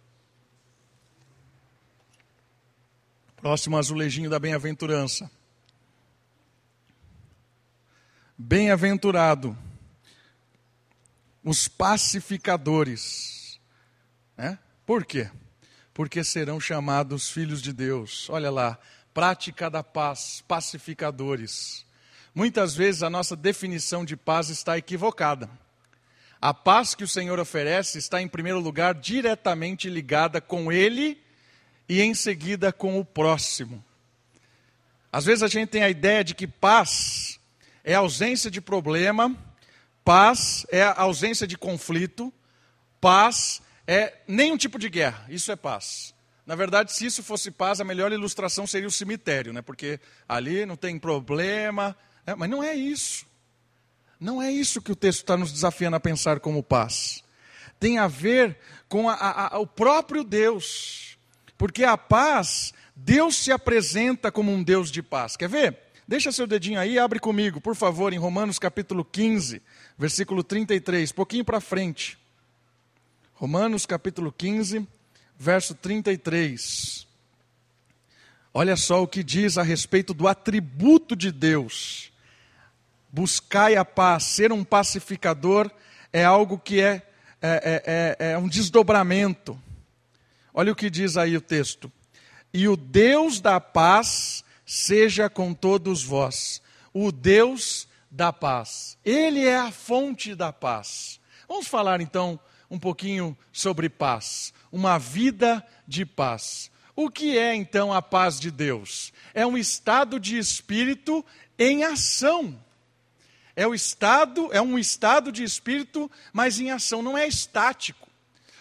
Próximo 3.46 3.78
azulejinho 3.78 4.28
da 4.28 4.40
bem-aventurança. 4.40 5.30
Bem-aventurado 8.36 9.56
os 11.44 11.68
pacificadores. 11.68 13.60
Né? 14.36 14.58
Por 14.84 15.06
quê? 15.06 15.30
Porque 15.94 16.24
serão 16.24 16.60
chamados 16.60 17.30
filhos 17.30 17.62
de 17.62 17.72
Deus. 17.72 18.28
Olha 18.32 18.50
lá, 18.50 18.80
prática 19.14 19.70
da 19.70 19.84
paz, 19.84 20.44
pacificadores. 20.48 21.86
Muitas 22.34 22.74
vezes 22.74 23.04
a 23.04 23.12
nossa 23.12 23.36
definição 23.36 24.04
de 24.04 24.18
paz 24.18 24.50
está 24.50 24.76
equivocada. 24.76 25.48
A 26.42 26.52
paz 26.52 26.96
que 26.96 27.04
o 27.04 27.08
Senhor 27.08 27.40
oferece 27.40 28.00
está, 28.00 28.20
em 28.20 28.28
primeiro 28.28 28.60
lugar, 28.60 28.96
diretamente 28.96 29.88
ligada 29.88 30.42
com 30.42 30.72
Ele 30.72 31.24
e, 31.88 32.02
em 32.02 32.14
seguida, 32.14 32.72
com 32.72 33.00
o 33.00 33.06
próximo. 33.06 33.84
Às 35.12 35.26
vezes 35.26 35.44
a 35.44 35.48
gente 35.48 35.70
tem 35.70 35.84
a 35.84 35.90
ideia 35.90 36.24
de 36.24 36.36
que 36.36 36.46
paz 36.46 37.40
é 37.84 37.94
ausência 37.94 38.52
de 38.52 38.60
problema, 38.60 39.36
paz 40.04 40.66
é 40.70 40.84
ausência 40.84 41.48
de 41.48 41.58
conflito, 41.58 42.34
paz 43.00 43.62
é 43.88 44.14
nenhum 44.28 44.58
tipo 44.58 44.78
de 44.78 44.90
guerra. 44.90 45.26
Isso 45.30 45.52
é 45.52 45.56
paz. 45.56 46.14
Na 46.46 46.56
verdade, 46.56 46.92
se 46.92 47.06
isso 47.06 47.24
fosse 47.24 47.50
paz, 47.50 47.80
a 47.80 47.84
melhor 47.84 48.12
ilustração 48.12 48.68
seria 48.68 48.88
o 48.88 48.92
cemitério, 48.92 49.52
né? 49.52 49.62
porque 49.62 50.00
ali 50.28 50.66
não 50.66 50.76
tem 50.76 51.00
problema, 51.00 51.96
é, 52.26 52.36
mas 52.36 52.50
não 52.50 52.64
é 52.64 52.74
isso. 52.74 53.26
Não 54.20 54.42
é 54.42 54.52
isso 54.52 54.82
que 54.82 54.92
o 54.92 54.96
texto 54.96 55.20
está 55.20 55.36
nos 55.36 55.52
desafiando 55.52 55.96
a 55.96 56.00
pensar 56.00 56.40
como 56.40 56.64
paz. 56.64 57.24
Tem 57.80 57.98
a 57.98 58.08
ver 58.08 58.58
com 58.88 59.10
a, 59.10 59.16
a, 59.54 59.60
o 59.60 59.68
próprio 59.68 60.24
Deus. 60.24 61.05
Porque 61.58 61.84
a 61.84 61.98
paz, 61.98 62.74
Deus 62.96 63.36
se 63.36 63.52
apresenta 63.52 64.32
como 64.32 64.52
um 64.52 64.64
Deus 64.64 64.92
de 64.92 65.02
paz. 65.02 65.36
Quer 65.38 65.50
ver? 65.50 65.78
Deixa 66.08 66.32
seu 66.32 66.46
dedinho 66.46 66.80
aí, 66.80 67.00
abre 67.00 67.20
comigo, 67.20 67.60
por 67.60 67.76
favor, 67.76 68.14
em 68.14 68.18
Romanos 68.18 68.60
capítulo 68.60 69.04
15, 69.04 69.62
versículo 69.98 70.44
33, 70.44 71.12
pouquinho 71.12 71.44
para 71.44 71.60
frente. 71.60 72.18
Romanos 73.34 73.86
capítulo 73.86 74.32
15, 74.32 74.88
verso 75.38 75.74
33. 75.74 77.08
Olha 78.54 78.76
só 78.76 79.02
o 79.02 79.08
que 79.08 79.24
diz 79.24 79.58
a 79.58 79.64
respeito 79.64 80.14
do 80.14 80.28
atributo 80.28 81.16
de 81.16 81.32
Deus 81.32 82.14
buscai 83.16 83.78
a 83.78 83.86
paz, 83.86 84.24
ser 84.26 84.52
um 84.52 84.62
pacificador 84.62 85.72
é 86.12 86.26
algo 86.26 86.60
que 86.60 86.82
é, 86.82 87.02
é, 87.42 87.42
é, 87.42 88.16
é, 88.20 88.32
é 88.34 88.38
um 88.38 88.50
desdobramento. 88.50 89.58
Olha 90.58 90.72
o 90.72 90.76
que 90.76 90.90
diz 90.90 91.18
aí 91.18 91.36
o 91.36 91.42
texto. 91.42 91.92
E 92.54 92.66
o 92.70 92.78
Deus 92.78 93.42
da 93.42 93.60
paz 93.60 94.42
seja 94.66 95.30
com 95.30 95.54
todos 95.54 96.02
vós. 96.02 96.62
O 96.94 97.12
Deus 97.12 97.90
da 98.10 98.32
paz. 98.32 98.98
Ele 99.04 99.46
é 99.46 99.58
a 99.58 99.70
fonte 99.70 100.34
da 100.34 100.54
paz. 100.54 101.20
Vamos 101.46 101.68
falar 101.68 102.00
então 102.00 102.40
um 102.72 102.80
pouquinho 102.80 103.38
sobre 103.52 103.90
paz. 103.90 104.54
Uma 104.72 104.98
vida 104.98 105.62
de 105.86 106.06
paz. 106.06 106.72
O 106.96 107.10
que 107.10 107.38
é 107.38 107.54
então 107.54 107.92
a 107.92 108.02
paz 108.02 108.40
de 108.40 108.50
Deus? 108.50 109.12
É 109.34 109.46
um 109.46 109.58
estado 109.58 110.18
de 110.22 110.38
espírito 110.38 111.24
em 111.60 111.84
ação. 111.84 112.58
É 113.58 113.68
o 113.68 113.76
estado, 113.76 114.48
é 114.54 114.62
um 114.62 114.80
estado 114.80 115.34
de 115.34 115.44
espírito, 115.44 116.10
mas 116.32 116.62
em 116.62 116.72
ação, 116.72 117.02
não 117.02 117.18
é 117.18 117.28
estático. 117.28 118.06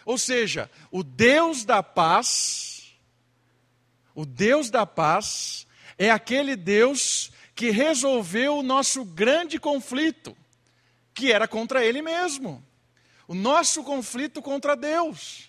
Ou 0.05 0.19
seja, 0.19 0.71
o 0.91 1.03
Deus 1.03 1.65
da 1.65 1.83
paz, 1.83 2.95
o 4.15 4.25
Deus 4.25 4.71
da 4.71 4.85
paz 4.87 5.67
é 5.99 6.11
aquele 6.11 6.57
Deus 6.57 7.31
que 7.55 7.71
resolveu 7.71 8.59
o 8.59 8.63
nosso 8.63 9.05
grande 9.05 9.59
conflito, 9.59 10.37
que 11.13 11.33
era 11.33 11.47
contra 11.47 11.85
ele 11.85 12.03
mesmo. 12.03 12.65
O 13.27 13.35
nosso 13.35 13.83
conflito 13.83 14.43
contra 14.43 14.77
Deus. 14.77 15.49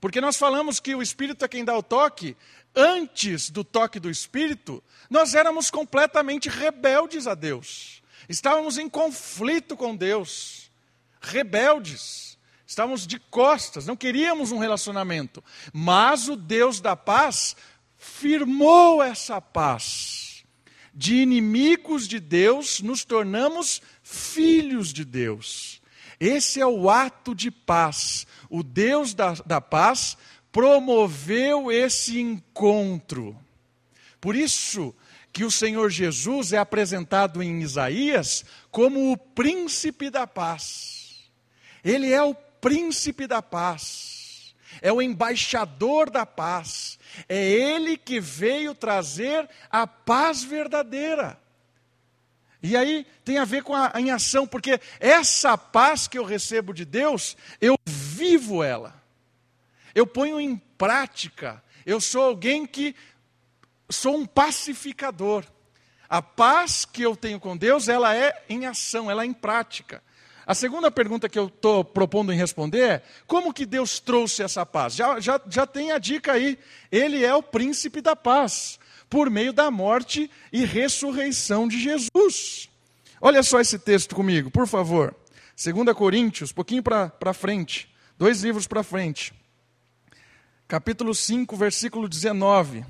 Porque 0.00 0.20
nós 0.20 0.36
falamos 0.36 0.78
que 0.78 0.94
o 0.94 1.02
Espírito 1.02 1.44
é 1.44 1.48
quem 1.48 1.64
dá 1.64 1.76
o 1.76 1.82
toque, 1.82 2.36
antes 2.74 3.50
do 3.50 3.64
toque 3.64 3.98
do 3.98 4.10
Espírito, 4.10 4.82
nós 5.10 5.34
éramos 5.34 5.70
completamente 5.70 6.48
rebeldes 6.48 7.26
a 7.26 7.34
Deus. 7.34 8.02
Estávamos 8.28 8.76
em 8.78 8.88
conflito 8.88 9.76
com 9.76 9.96
Deus, 9.96 10.70
rebeldes. 11.20 12.35
Estávamos 12.66 13.06
de 13.06 13.18
costas, 13.18 13.86
não 13.86 13.96
queríamos 13.96 14.50
um 14.50 14.58
relacionamento. 14.58 15.42
Mas 15.72 16.28
o 16.28 16.34
Deus 16.34 16.80
da 16.80 16.96
paz 16.96 17.54
firmou 17.96 19.02
essa 19.02 19.40
paz. 19.40 20.44
De 20.92 21.16
inimigos 21.16 22.08
de 22.08 22.18
Deus, 22.18 22.80
nos 22.80 23.04
tornamos 23.04 23.82
filhos 24.02 24.92
de 24.92 25.04
Deus. 25.04 25.80
Esse 26.18 26.60
é 26.60 26.66
o 26.66 26.88
ato 26.88 27.34
de 27.34 27.50
paz. 27.50 28.26
O 28.48 28.62
Deus 28.62 29.12
da, 29.14 29.34
da 29.44 29.60
paz 29.60 30.16
promoveu 30.50 31.70
esse 31.70 32.18
encontro. 32.18 33.38
Por 34.20 34.34
isso 34.34 34.94
que 35.32 35.44
o 35.44 35.50
Senhor 35.50 35.90
Jesus 35.90 36.54
é 36.54 36.56
apresentado 36.56 37.42
em 37.42 37.60
Isaías 37.60 38.42
como 38.70 39.12
o 39.12 39.18
príncipe 39.18 40.08
da 40.08 40.26
paz. 40.26 41.30
Ele 41.84 42.10
é 42.10 42.22
o 42.22 42.34
príncipe 42.60 43.26
da 43.26 43.42
paz. 43.42 44.54
É 44.82 44.92
o 44.92 45.00
embaixador 45.00 46.10
da 46.10 46.26
paz. 46.26 46.98
É 47.28 47.42
ele 47.50 47.96
que 47.96 48.20
veio 48.20 48.74
trazer 48.74 49.48
a 49.70 49.86
paz 49.86 50.42
verdadeira. 50.42 51.40
E 52.62 52.76
aí 52.76 53.06
tem 53.24 53.38
a 53.38 53.44
ver 53.44 53.62
com 53.62 53.74
a 53.74 53.92
em 53.96 54.10
ação, 54.10 54.46
porque 54.46 54.80
essa 54.98 55.56
paz 55.56 56.08
que 56.08 56.18
eu 56.18 56.24
recebo 56.24 56.74
de 56.74 56.84
Deus, 56.84 57.36
eu 57.60 57.76
vivo 57.86 58.62
ela 58.62 59.06
eu 59.96 60.06
ponho 60.06 60.38
em 60.38 60.58
prática. 60.76 61.64
Eu 61.86 62.02
sou 62.02 62.22
alguém 62.22 62.66
que 62.66 62.94
sou 63.88 64.14
um 64.14 64.26
pacificador. 64.26 65.42
A 66.06 66.20
paz 66.20 66.84
que 66.84 67.00
eu 67.00 67.16
tenho 67.16 67.40
com 67.40 67.56
Deus, 67.56 67.88
ela 67.88 68.14
é 68.14 68.44
em 68.46 68.66
ação, 68.66 69.10
ela 69.10 69.22
é 69.22 69.26
em 69.26 69.32
prática. 69.32 70.04
A 70.46 70.54
segunda 70.54 70.90
pergunta 70.90 71.28
que 71.28 71.38
eu 71.38 71.46
estou 71.48 71.84
propondo 71.84 72.32
em 72.32 72.36
responder 72.36 72.80
é: 72.80 73.02
como 73.26 73.52
que 73.52 73.66
Deus 73.66 73.98
trouxe 73.98 74.42
essa 74.42 74.64
paz? 74.64 74.94
Já, 74.94 75.18
já, 75.18 75.40
já 75.48 75.66
tem 75.66 75.90
a 75.90 75.98
dica 75.98 76.32
aí. 76.32 76.58
Ele 76.90 77.24
é 77.24 77.34
o 77.34 77.42
príncipe 77.42 78.00
da 78.00 78.14
paz, 78.14 78.78
por 79.10 79.28
meio 79.28 79.52
da 79.52 79.70
morte 79.70 80.30
e 80.52 80.64
ressurreição 80.64 81.66
de 81.66 81.80
Jesus. 81.80 82.68
Olha 83.20 83.42
só 83.42 83.60
esse 83.60 83.78
texto 83.78 84.14
comigo, 84.14 84.50
por 84.50 84.66
favor. 84.66 85.14
2 85.62 85.96
Coríntios, 85.96 86.52
pouquinho 86.52 86.82
para 86.82 87.34
frente, 87.34 87.92
dois 88.16 88.42
livros 88.42 88.66
para 88.66 88.82
frente 88.82 89.34
capítulo 90.68 91.14
5, 91.14 91.56
versículo 91.56 92.08
19. 92.08 92.84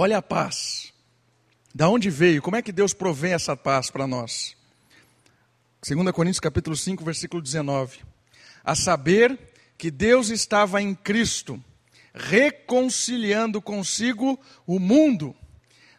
Olha 0.00 0.18
a 0.18 0.22
paz. 0.22 0.92
Da 1.74 1.88
onde 1.88 2.08
veio? 2.08 2.40
Como 2.40 2.54
é 2.54 2.62
que 2.62 2.70
Deus 2.70 2.94
provém 2.94 3.32
essa 3.32 3.56
paz 3.56 3.90
para 3.90 4.06
nós? 4.06 4.56
2 5.84 6.12
Coríntios 6.12 6.38
capítulo 6.38 6.76
5, 6.76 7.04
versículo 7.04 7.42
19. 7.42 7.98
A 8.62 8.76
saber 8.76 9.36
que 9.76 9.90
Deus 9.90 10.28
estava 10.28 10.80
em 10.80 10.94
Cristo, 10.94 11.60
reconciliando 12.14 13.60
consigo 13.60 14.38
o 14.64 14.78
mundo, 14.78 15.34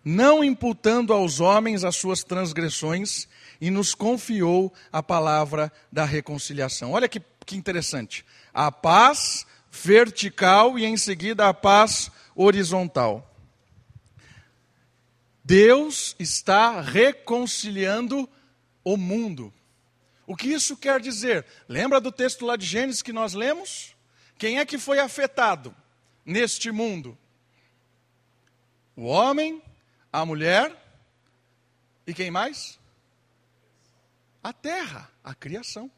não 0.01 0.45
imputando 0.45 1.11
aos 1.11 1.41
homens 1.41 1.83
as 1.83 1.97
suas 1.97 2.23
transgressões, 2.23 3.27
e 3.59 3.69
nos 3.69 3.93
confiou 3.93 4.73
a 4.93 5.03
palavra 5.03 5.69
da 5.91 6.05
reconciliação. 6.05 6.93
Olha 6.93 7.09
que, 7.09 7.21
que 7.45 7.57
interessante. 7.57 8.25
A 8.53 8.71
paz 8.71 9.45
vertical 9.69 10.79
e 10.79 10.85
em 10.85 10.95
seguida 10.95 11.49
a 11.49 11.53
paz 11.53 12.09
horizontal. 12.33 13.28
Deus 15.49 16.15
está 16.19 16.79
reconciliando 16.79 18.29
o 18.83 18.95
mundo. 18.95 19.51
O 20.27 20.35
que 20.35 20.49
isso 20.49 20.77
quer 20.77 21.01
dizer? 21.01 21.43
Lembra 21.67 21.99
do 21.99 22.11
texto 22.11 22.45
lá 22.45 22.55
de 22.55 22.67
Gênesis 22.67 23.01
que 23.01 23.11
nós 23.11 23.33
lemos? 23.33 23.95
Quem 24.37 24.59
é 24.59 24.65
que 24.65 24.77
foi 24.77 24.99
afetado 24.99 25.75
neste 26.23 26.71
mundo? 26.71 27.17
O 28.95 29.05
homem, 29.05 29.59
a 30.13 30.23
mulher 30.23 30.71
e 32.05 32.13
quem 32.13 32.29
mais? 32.29 32.79
a 34.43 34.53
terra, 34.53 35.09
a 35.23 35.33
criação. 35.33 35.91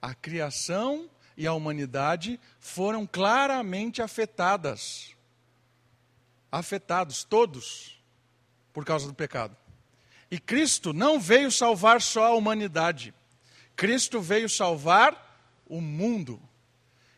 A 0.00 0.14
criação 0.14 1.10
e 1.36 1.46
a 1.46 1.52
humanidade 1.52 2.38
foram 2.60 3.06
claramente 3.06 4.00
afetadas. 4.02 5.15
Afetados, 6.50 7.24
todos, 7.24 8.02
por 8.72 8.84
causa 8.84 9.06
do 9.06 9.14
pecado. 9.14 9.56
E 10.30 10.38
Cristo 10.38 10.92
não 10.92 11.20
veio 11.20 11.50
salvar 11.50 12.00
só 12.00 12.26
a 12.26 12.34
humanidade. 12.34 13.14
Cristo 13.76 14.20
veio 14.20 14.48
salvar 14.48 15.26
o 15.66 15.80
mundo. 15.80 16.40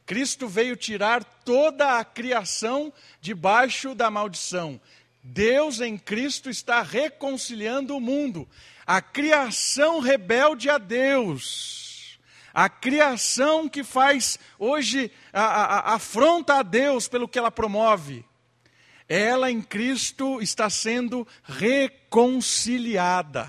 Cristo 0.05 0.49
veio 0.49 0.77
tirar 0.77 1.23
toda 1.23 1.99
a 1.99 2.05
criação 2.05 2.93
debaixo 3.21 3.95
da 3.95 4.11
maldição. 4.11 4.81
Deus 5.23 5.81
em 5.81 5.99
Cristo 5.99 6.49
está 6.49 6.83
reconciliando 6.83 7.97
o 7.97 8.01
mundo. 8.01 8.49
A 8.87 9.03
criação 9.03 10.01
rebelde 10.01 10.71
a 10.71 10.79
Deus. 10.79 12.19
A 12.55 12.69
criação 12.69 13.69
que 13.69 13.85
faz 13.85 14.39
hoje 14.59 15.13
a, 15.33 15.43
a, 15.43 15.63
a 15.65 15.95
afronta 15.95 16.55
a 16.55 16.63
Deus 16.63 17.07
pelo 17.07 17.29
que 17.29 17.39
ela 17.39 17.51
promove. 17.51 18.25
Ela 19.09 19.51
em 19.51 19.63
Cristo 19.63 20.43
está 20.43 20.69
sendo 20.69 21.27
reconciliada. 21.45 23.49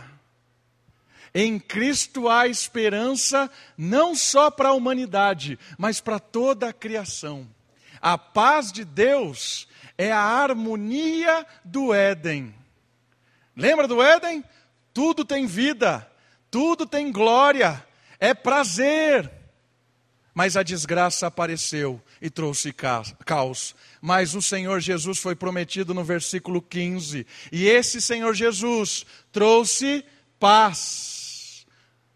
Em 1.34 1.60
Cristo 1.60 2.30
há 2.30 2.48
esperança 2.48 3.52
não 3.78 4.16
só 4.16 4.50
para 4.50 4.70
a 4.70 4.74
humanidade, 4.74 5.60
mas 5.78 6.00
para 6.00 6.18
toda 6.20 6.70
a 6.70 6.74
criação. 6.74 7.46
A 8.02 8.18
paz 8.18 8.72
de 8.72 8.86
Deus 8.86 9.68
é 9.98 10.10
a 10.12 10.22
harmonia 10.22 11.46
do 11.64 11.94
Éden. 11.94 12.56
Lembra 13.56 13.88
do 13.88 14.02
Éden? 14.02 14.44
Tudo 14.94 15.26
tem 15.26 15.46
vida, 15.46 16.10
tudo 16.50 16.86
tem 16.86 17.12
glória, 17.12 17.86
é 18.20 18.34
prazer. 18.34 19.30
Mas 20.34 20.56
a 20.56 20.64
desgraça 20.64 21.28
apareceu 21.28 22.02
e 22.22 22.30
trouxe 22.30 22.74
caos. 22.74 23.76
Mas 24.02 24.36
o 24.36 24.42
Senhor 24.42 24.80
Jesus 24.80 25.20
foi 25.20 25.36
prometido 25.36 25.94
no 25.94 26.04
versículo 26.04 26.62
15. 26.62 27.26
E 27.52 27.68
esse 27.68 28.02
Senhor 28.02 28.34
Jesus 28.34 29.06
trouxe 29.32 30.04
paz 30.40 31.20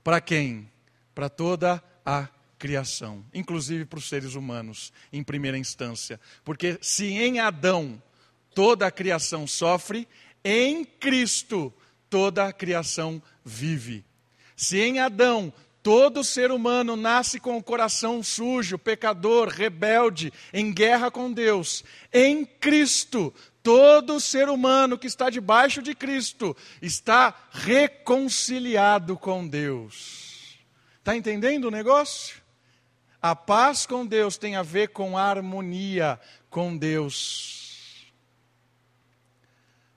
para 0.03 0.19
quem? 0.19 0.69
Para 1.15 1.29
toda 1.29 1.81
a 2.05 2.27
criação, 2.59 3.25
inclusive 3.33 3.85
para 3.85 3.99
os 3.99 4.09
seres 4.09 4.35
humanos, 4.35 4.91
em 5.11 5.23
primeira 5.23 5.57
instância. 5.57 6.19
Porque 6.43 6.77
se 6.81 7.05
em 7.05 7.39
Adão 7.39 8.01
toda 8.53 8.85
a 8.85 8.91
criação 8.91 9.47
sofre, 9.47 10.07
em 10.43 10.83
Cristo 10.83 11.73
toda 12.09 12.45
a 12.45 12.53
criação 12.53 13.21
vive. 13.43 14.05
Se 14.55 14.79
em 14.79 14.99
Adão 14.99 15.53
todo 15.83 16.23
ser 16.23 16.49
humano 16.49 16.95
nasce 16.95 17.39
com 17.39 17.57
o 17.57 17.63
coração 17.63 18.23
sujo, 18.23 18.79
pecador, 18.79 19.49
rebelde, 19.49 20.33
em 20.51 20.73
guerra 20.73 21.11
com 21.11 21.31
Deus, 21.31 21.83
em 22.11 22.45
Cristo 22.45 23.33
Todo 23.63 24.19
ser 24.19 24.49
humano 24.49 24.97
que 24.97 25.07
está 25.07 25.29
debaixo 25.29 25.81
de 25.81 25.95
Cristo 25.95 26.55
está 26.81 27.33
reconciliado 27.49 29.17
com 29.17 29.47
Deus. 29.47 30.59
Está 30.99 31.15
entendendo 31.15 31.65
o 31.65 31.71
negócio? 31.71 32.43
A 33.21 33.33
paz 33.33 33.85
com 33.85 34.05
Deus 34.05 34.37
tem 34.37 34.57
a 34.57 34.61
ver 34.61 34.89
com 34.89 35.17
a 35.17 35.23
harmonia 35.23 36.19
com 36.49 36.77
Deus. 36.77 38.11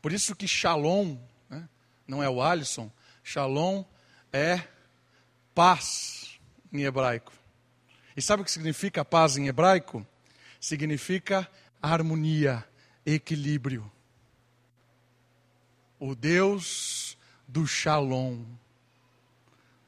Por 0.00 0.12
isso 0.12 0.36
que 0.36 0.46
Shalom, 0.46 1.16
né, 1.50 1.68
não 2.06 2.22
é 2.22 2.30
o 2.30 2.40
Alisson, 2.40 2.88
Shalom 3.24 3.82
é 4.32 4.62
paz 5.56 6.38
em 6.70 6.82
hebraico. 6.82 7.32
E 8.14 8.20
sabe 8.20 8.42
o 8.42 8.44
que 8.44 8.50
significa 8.50 9.02
paz 9.02 9.38
em 9.38 9.48
hebraico? 9.48 10.06
Significa 10.60 11.50
harmonia 11.80 12.62
equilíbrio. 13.06 13.90
O 15.98 16.14
Deus 16.14 17.16
do 17.48 17.66
Shalom, 17.66 18.44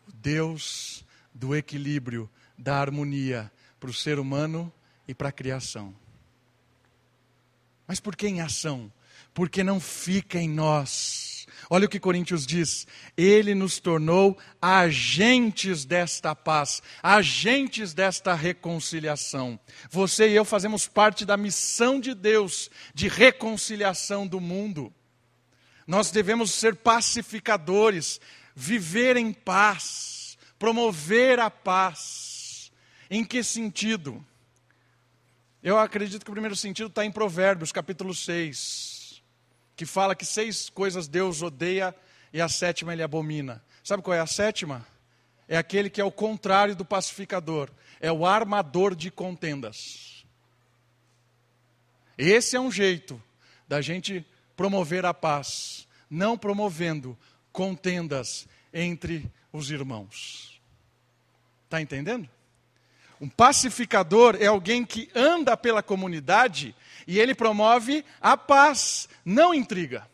o 0.06 0.12
Deus 0.14 1.04
do 1.34 1.54
equilíbrio, 1.54 2.30
da 2.56 2.80
harmonia 2.80 3.52
para 3.78 3.90
o 3.90 3.94
ser 3.94 4.18
humano 4.18 4.72
e 5.06 5.14
para 5.14 5.28
a 5.28 5.32
criação. 5.32 5.94
Mas 7.86 8.00
por 8.00 8.16
que 8.16 8.26
em 8.26 8.40
ação? 8.40 8.90
Porque 9.34 9.62
não 9.62 9.78
fica 9.78 10.38
em 10.38 10.48
nós 10.48 11.37
Olha 11.70 11.84
o 11.84 11.88
que 11.88 12.00
Coríntios 12.00 12.46
diz: 12.46 12.86
Ele 13.16 13.54
nos 13.54 13.78
tornou 13.78 14.38
agentes 14.60 15.84
desta 15.84 16.34
paz, 16.34 16.82
agentes 17.02 17.92
desta 17.92 18.34
reconciliação. 18.34 19.60
Você 19.90 20.30
e 20.30 20.34
eu 20.34 20.44
fazemos 20.44 20.88
parte 20.88 21.24
da 21.24 21.36
missão 21.36 22.00
de 22.00 22.14
Deus 22.14 22.70
de 22.94 23.08
reconciliação 23.08 24.26
do 24.26 24.40
mundo. 24.40 24.92
Nós 25.86 26.10
devemos 26.10 26.52
ser 26.52 26.76
pacificadores, 26.76 28.20
viver 28.54 29.16
em 29.16 29.32
paz, 29.32 30.38
promover 30.58 31.38
a 31.38 31.50
paz. 31.50 32.72
Em 33.10 33.24
que 33.24 33.42
sentido? 33.42 34.24
Eu 35.62 35.78
acredito 35.78 36.24
que 36.24 36.30
o 36.30 36.34
primeiro 36.34 36.56
sentido 36.56 36.88
está 36.88 37.04
em 37.04 37.10
Provérbios, 37.10 37.72
capítulo 37.72 38.14
6 38.14 38.97
que 39.78 39.86
fala 39.86 40.16
que 40.16 40.26
seis 40.26 40.68
coisas 40.68 41.06
Deus 41.06 41.40
odeia 41.40 41.94
e 42.32 42.40
a 42.40 42.48
sétima 42.48 42.92
ele 42.92 43.02
abomina. 43.02 43.62
Sabe 43.84 44.02
qual 44.02 44.12
é 44.12 44.18
a 44.18 44.26
sétima? 44.26 44.84
É 45.46 45.56
aquele 45.56 45.88
que 45.88 46.00
é 46.00 46.04
o 46.04 46.10
contrário 46.10 46.74
do 46.74 46.84
pacificador, 46.84 47.70
é 48.00 48.10
o 48.10 48.26
armador 48.26 48.92
de 48.92 49.08
contendas. 49.08 50.26
Esse 52.18 52.56
é 52.56 52.60
um 52.60 52.72
jeito 52.72 53.22
da 53.68 53.80
gente 53.80 54.26
promover 54.56 55.06
a 55.06 55.14
paz, 55.14 55.86
não 56.10 56.36
promovendo 56.36 57.16
contendas 57.52 58.48
entre 58.74 59.30
os 59.52 59.70
irmãos. 59.70 60.60
Está 61.66 61.80
entendendo? 61.80 62.28
Um 63.20 63.28
pacificador 63.28 64.36
é 64.40 64.46
alguém 64.46 64.84
que 64.84 65.08
anda 65.14 65.56
pela 65.56 65.84
comunidade 65.84 66.74
e 67.08 67.18
ele 67.18 67.34
promove 67.34 68.04
a 68.20 68.36
paz, 68.36 69.08
não 69.24 69.54
intriga. 69.54 70.06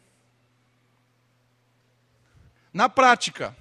Na 2.73 2.89
prática, 2.89 3.55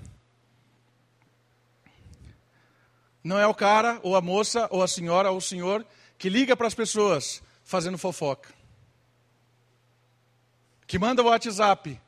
não 3.24 3.40
é 3.40 3.48
o 3.48 3.54
cara, 3.56 4.00
ou 4.04 4.16
a 4.16 4.22
moça, 4.22 4.68
ou 4.70 4.84
a 4.84 4.88
senhora, 4.88 5.32
ou 5.32 5.38
o 5.38 5.42
senhor 5.42 5.84
que 6.16 6.30
liga 6.30 6.56
para 6.56 6.68
as 6.68 6.76
pessoas 6.76 7.42
fazendo 7.64 7.98
fofoca. 7.98 8.54
Que 10.86 11.00
manda 11.00 11.24
o 11.24 11.26
WhatsApp 11.26 12.00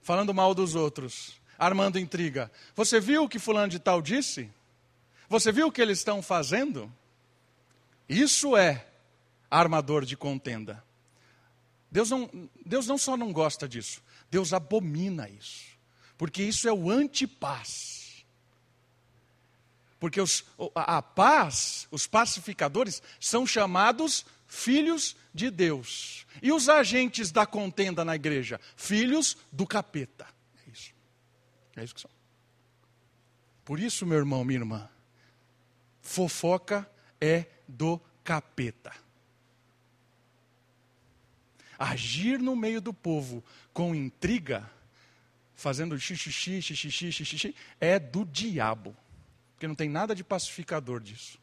falando 0.00 0.34
mal 0.34 0.54
dos 0.56 0.74
outros, 0.74 1.40
armando 1.56 2.00
intriga. 2.00 2.50
Você 2.74 2.98
viu 2.98 3.22
o 3.22 3.28
que 3.28 3.38
fulano 3.38 3.68
de 3.68 3.78
tal 3.78 4.02
disse? 4.02 4.50
Você 5.28 5.52
viu 5.52 5.68
o 5.68 5.72
que 5.72 5.80
eles 5.80 5.98
estão 5.98 6.20
fazendo? 6.20 6.92
Isso 8.08 8.56
é 8.56 8.88
armador 9.52 10.04
de 10.06 10.16
contenda. 10.16 10.82
Deus 11.90 12.08
não, 12.08 12.30
Deus 12.64 12.86
não 12.86 12.96
só 12.96 13.16
não 13.18 13.32
gosta 13.32 13.68
disso, 13.68 14.02
Deus 14.30 14.54
abomina 14.54 15.28
isso. 15.28 15.72
Porque 16.16 16.42
isso 16.42 16.66
é 16.66 16.72
o 16.72 16.90
antipaz. 16.90 18.24
Porque 20.00 20.20
os, 20.20 20.44
a, 20.74 20.98
a 20.98 21.02
paz, 21.02 21.86
os 21.90 22.06
pacificadores, 22.06 23.02
são 23.20 23.46
chamados 23.46 24.24
filhos 24.46 25.16
de 25.34 25.50
Deus. 25.50 26.26
E 26.40 26.50
os 26.50 26.68
agentes 26.68 27.30
da 27.30 27.44
contenda 27.44 28.04
na 28.04 28.16
igreja? 28.16 28.60
Filhos 28.74 29.36
do 29.50 29.66
capeta. 29.66 30.26
É 30.66 30.70
isso. 30.70 30.94
É 31.76 31.84
isso 31.84 31.94
que 31.94 32.00
são. 32.00 32.10
Por 33.64 33.78
isso, 33.78 34.06
meu 34.06 34.18
irmão, 34.18 34.44
minha 34.44 34.60
irmã, 34.60 34.88
fofoca 36.00 36.90
é 37.20 37.46
do 37.68 38.00
capeta 38.24 39.01
agir 41.82 42.38
no 42.38 42.54
meio 42.54 42.80
do 42.80 42.94
povo 42.94 43.42
com 43.72 43.94
intriga, 43.94 44.70
fazendo 45.54 45.98
xixi, 45.98 46.30
xixi, 46.30 46.62
xixi, 46.86 47.24
xixi, 47.24 47.54
é 47.80 47.98
do 47.98 48.24
diabo. 48.24 48.96
Porque 49.54 49.66
não 49.66 49.74
tem 49.74 49.88
nada 49.88 50.14
de 50.14 50.22
pacificador 50.22 51.00
disso. 51.00 51.38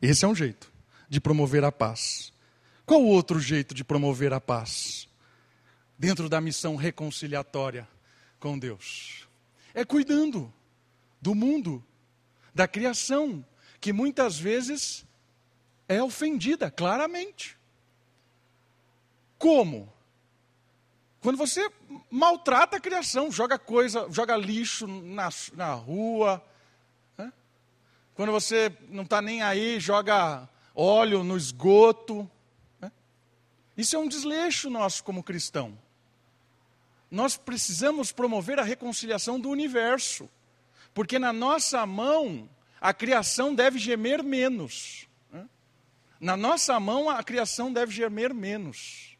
Esse 0.00 0.24
é 0.24 0.28
um 0.28 0.34
jeito 0.34 0.70
de 1.08 1.20
promover 1.20 1.64
a 1.64 1.72
paz. 1.72 2.32
Qual 2.84 3.02
outro 3.02 3.40
jeito 3.40 3.74
de 3.74 3.82
promover 3.82 4.32
a 4.32 4.40
paz? 4.40 5.08
Dentro 5.98 6.28
da 6.28 6.40
missão 6.40 6.76
reconciliatória 6.76 7.88
com 8.38 8.58
Deus. 8.58 9.26
É 9.72 9.84
cuidando 9.84 10.52
do 11.20 11.34
mundo, 11.34 11.84
da 12.54 12.68
criação, 12.68 13.44
que 13.80 13.92
muitas 13.92 14.38
vezes 14.38 15.07
é 15.88 16.02
ofendida, 16.02 16.70
claramente. 16.70 17.58
Como? 19.38 19.90
Quando 21.20 21.36
você 21.36 21.68
maltrata 22.10 22.76
a 22.76 22.80
criação, 22.80 23.32
joga 23.32 23.58
coisa, 23.58 24.06
joga 24.10 24.36
lixo 24.36 24.86
na, 24.86 25.30
na 25.54 25.72
rua. 25.72 26.44
Né? 27.16 27.32
Quando 28.14 28.30
você 28.30 28.70
não 28.88 29.04
está 29.04 29.22
nem 29.22 29.42
aí, 29.42 29.80
joga 29.80 30.48
óleo 30.74 31.24
no 31.24 31.36
esgoto. 31.36 32.30
Né? 32.80 32.92
Isso 33.76 33.96
é 33.96 33.98
um 33.98 34.08
desleixo 34.08 34.68
nosso 34.68 35.02
como 35.02 35.22
cristão. 35.22 35.76
nós 37.10 37.36
precisamos 37.36 38.12
promover 38.12 38.58
a 38.58 38.62
reconciliação 38.64 39.40
do 39.40 39.48
universo, 39.48 40.28
porque 40.92 41.18
na 41.18 41.32
nossa 41.32 41.86
mão 41.86 42.48
a 42.80 42.92
criação 42.92 43.54
deve 43.54 43.78
gemer 43.78 44.22
menos. 44.22 45.07
Na 46.20 46.36
nossa 46.36 46.78
mão 46.80 47.08
a 47.08 47.22
criação 47.22 47.72
deve 47.72 47.92
gemer 47.92 48.34
menos. 48.34 49.16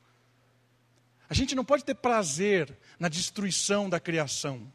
A 1.28 1.34
gente 1.34 1.54
não 1.54 1.64
pode 1.64 1.84
ter 1.84 1.94
prazer 1.94 2.76
na 2.98 3.08
destruição 3.08 3.88
da 3.88 4.00
criação. 4.00 4.72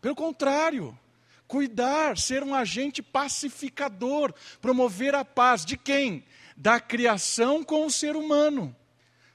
Pelo 0.00 0.14
contrário, 0.14 0.98
cuidar, 1.46 2.18
ser 2.18 2.42
um 2.42 2.54
agente 2.54 3.00
pacificador, 3.00 4.34
promover 4.60 5.14
a 5.14 5.24
paz. 5.24 5.64
De 5.64 5.76
quem? 5.76 6.24
Da 6.56 6.80
criação 6.80 7.62
com 7.62 7.86
o 7.86 7.90
ser 7.90 8.16
humano. 8.16 8.74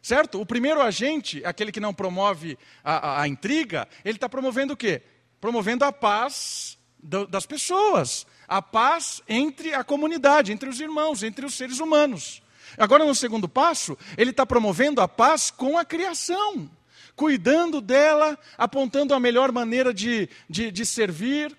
Certo? 0.02 0.40
O 0.40 0.46
primeiro 0.46 0.82
agente, 0.82 1.44
aquele 1.46 1.72
que 1.72 1.80
não 1.80 1.94
promove 1.94 2.58
a, 2.84 2.96
a, 2.96 3.22
a 3.22 3.28
intriga, 3.28 3.88
ele 4.04 4.18
está 4.18 4.28
promovendo 4.28 4.74
o 4.74 4.78
quê? 4.78 5.02
Promovendo 5.40 5.86
a 5.86 5.92
paz 5.92 6.78
do, 7.02 7.26
das 7.26 7.46
pessoas. 7.46 8.28
A 8.48 8.62
paz 8.62 9.22
entre 9.28 9.74
a 9.74 9.84
comunidade, 9.84 10.52
entre 10.52 10.70
os 10.70 10.80
irmãos, 10.80 11.24
entre 11.24 11.46
os 11.46 11.54
seres 11.54 11.80
humanos. 11.80 12.42
Agora, 12.78 13.06
no 13.06 13.16
segundo 13.16 13.48
passo, 13.48 13.98
ele 14.18 14.32
está 14.32 14.46
promovendo 14.46 15.02
a 15.02 15.08
paz 15.08 15.52
com 15.52 15.78
a 15.78 15.86
criação, 15.86 16.70
cuidando 17.16 17.82
dela, 17.82 18.38
apontando 18.58 19.14
a 19.14 19.20
melhor 19.20 19.52
maneira 19.52 19.94
de, 19.94 20.30
de, 20.50 20.72
de 20.72 20.86
servir. 20.86 21.56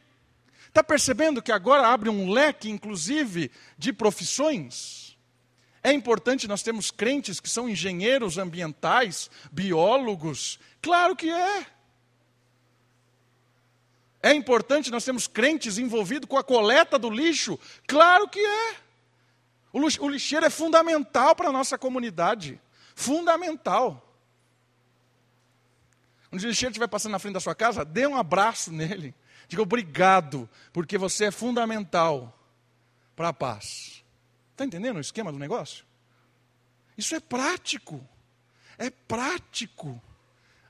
Está 0.67 0.83
percebendo 0.83 1.43
que 1.43 1.53
agora 1.53 1.89
abre 1.89 2.09
um 2.09 2.31
leque, 2.31 2.71
inclusive, 2.71 3.51
de 3.77 3.93
profissões? 3.93 5.17
É 5.83 5.93
importante 5.93 6.49
nós 6.49 6.63
termos 6.63 6.91
crentes 6.91 7.41
que 7.41 7.49
são 7.49 7.69
engenheiros 7.69 8.37
ambientais, 8.37 9.31
biólogos? 9.51 10.59
Claro 10.83 11.17
que 11.17 11.31
é. 11.31 11.67
É 14.23 14.33
importante 14.33 14.91
nós 14.91 15.05
termos 15.05 15.27
crentes 15.27 15.79
envolvidos 15.79 16.29
com 16.29 16.37
a 16.37 16.45
coleta 16.45 16.99
do 16.99 17.09
lixo? 17.09 17.59
Claro 17.87 18.29
que 18.29 18.41
é. 18.41 18.77
O 19.73 20.09
lixeiro 20.09 20.45
é 20.45 20.51
fundamental 20.51 21.37
para 21.37 21.49
a 21.49 21.53
nossa 21.53 21.79
comunidade. 21.79 22.61
Fundamental. 22.95 24.05
Quando 26.29 26.43
o 26.43 26.47
lixeiro 26.47 26.73
estiver 26.73 26.89
passando 26.89 27.13
na 27.13 27.19
frente 27.19 27.35
da 27.35 27.41
sua 27.41 27.55
casa, 27.55 27.85
dê 27.85 28.07
um 28.07 28.17
abraço 28.17 28.73
nele. 28.73 29.15
Diga 29.47 29.63
obrigado, 29.63 30.49
porque 30.73 30.99
você 30.99 31.27
é 31.27 31.31
fundamental 31.31 32.39
para 33.15 33.29
a 33.29 33.33
paz. 33.33 34.05
Está 34.53 34.65
entendendo 34.65 34.97
o 34.97 35.01
esquema 35.01 35.33
do 35.33 35.39
negócio? 35.39 35.87
Isso 36.97 37.15
é 37.15 37.21
prático. 37.21 38.07
É 38.77 38.91
prático. 38.91 40.03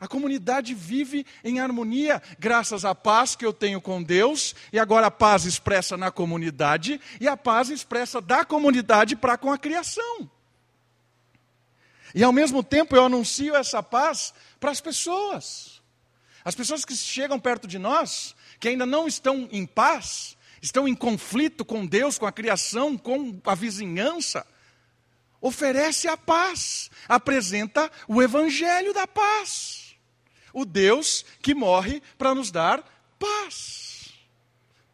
A 0.01 0.07
comunidade 0.07 0.75
vive 0.75 1.27
em 1.43 1.59
harmonia, 1.59 2.23
graças 2.39 2.85
à 2.85 2.95
paz 2.95 3.35
que 3.35 3.45
eu 3.45 3.53
tenho 3.53 3.81
com 3.81 4.01
Deus, 4.01 4.55
e 4.73 4.79
agora 4.79 5.09
a 5.09 5.11
paz 5.11 5.45
expressa 5.45 5.97
na 5.97 6.11
comunidade, 6.11 7.01
e 7.21 7.27
a 7.27 7.37
paz 7.37 7.69
expressa 7.69 8.21
da 8.21 8.45
comunidade 8.45 9.17
para 9.17 9.37
com 9.37 9.51
a 9.51 9.59
criação. 9.59 10.31
E 12.15 12.23
ao 12.23 12.33
mesmo 12.33 12.63
tempo 12.63 12.95
eu 12.95 13.07
anuncio 13.07 13.57
essa 13.57 13.83
paz 13.83 14.33
para 14.61 14.71
as 14.71 14.81
pessoas. 14.81 15.83
As 16.45 16.55
pessoas 16.55 16.85
que 16.85 16.95
chegam 16.95 17.39
perto 17.39 17.67
de 17.67 17.79
nós, 17.79 18.37
que 18.61 18.69
ainda 18.69 18.87
não 18.87 19.09
estão 19.09 19.49
em 19.51 19.67
paz, 19.67 20.37
estão 20.63 20.87
em 20.87 20.95
conflito 20.95 21.65
com 21.65 21.85
Deus, 21.85 22.19
com 22.19 22.27
a 22.27 22.33
criação, 22.33 22.97
com 22.97 23.41
a 23.45 23.55
vizinhança, 23.57 24.47
oferece 25.41 26.07
a 26.07 26.17
paz, 26.17 26.89
apresenta 27.09 27.91
o 28.07 28.23
evangelho 28.23 28.95
da 28.95 29.09
paz 29.09 29.88
o 30.53 30.65
Deus 30.65 31.25
que 31.41 31.55
morre 31.55 32.03
para 32.17 32.35
nos 32.35 32.51
dar 32.51 32.83
paz. 33.19 34.13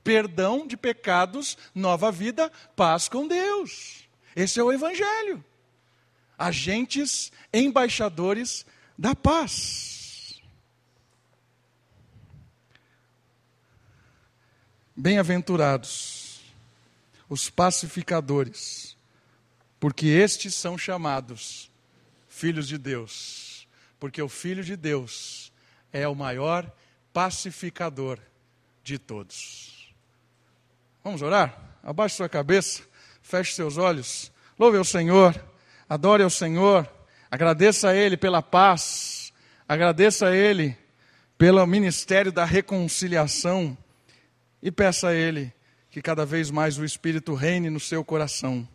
Perdão 0.03 0.67
de 0.67 0.77
pecados, 0.77 1.57
nova 1.75 2.13
vida, 2.13 2.51
paz 2.77 3.09
com 3.09 3.27
Deus. 3.27 4.05
Esse 4.37 4.61
é 4.61 4.63
o 4.63 4.73
Evangelho. 4.73 5.43
Agentes, 6.39 7.33
embaixadores 7.53 8.67
da 8.99 9.15
paz. 9.15 10.43
Bem-aventurados 14.97 16.25
os 17.29 17.51
pacificadores, 17.51 18.97
porque 19.81 20.07
estes 20.07 20.55
são 20.55 20.79
chamados 20.79 21.71
filhos 22.29 22.69
de 22.69 22.79
Deus. 22.79 23.67
Porque 23.99 24.21
o 24.21 24.29
Filho 24.29 24.63
de 24.63 24.77
Deus 24.77 25.44
é 25.95 26.09
o 26.09 26.15
maior 26.15 26.71
pacificador 27.13 28.19
de 28.83 28.99
todos. 28.99 29.95
Vamos 31.05 31.23
orar? 31.23 31.79
Abaixe 31.85 32.17
sua 32.17 32.29
cabeça, 32.29 32.83
feche 33.23 33.55
seus 33.55 33.79
olhos, 33.79 34.33
louve 34.59 34.77
ao 34.77 34.85
Senhor, 34.85 35.41
adore 35.89 36.25
ao 36.25 36.31
Senhor, 36.31 36.91
agradeça 37.31 37.91
a 37.91 37.95
Ele 37.95 38.17
pela 38.17 38.43
paz, 38.43 39.33
agradeça 39.69 40.27
a 40.27 40.37
Ele 40.37 40.77
pelo 41.39 41.65
ministério 41.65 42.33
da 42.33 42.45
reconciliação 42.45 43.79
e 44.61 44.73
peça 44.73 45.09
a 45.09 45.15
Ele 45.15 45.53
que 45.91 46.03
cada 46.03 46.27
vez 46.27 46.51
mais 46.51 46.77
o 46.77 46.85
Espírito 46.85 47.35
reine 47.35 47.71
no 47.71 47.79
seu 47.79 48.05
coração. 48.05 48.69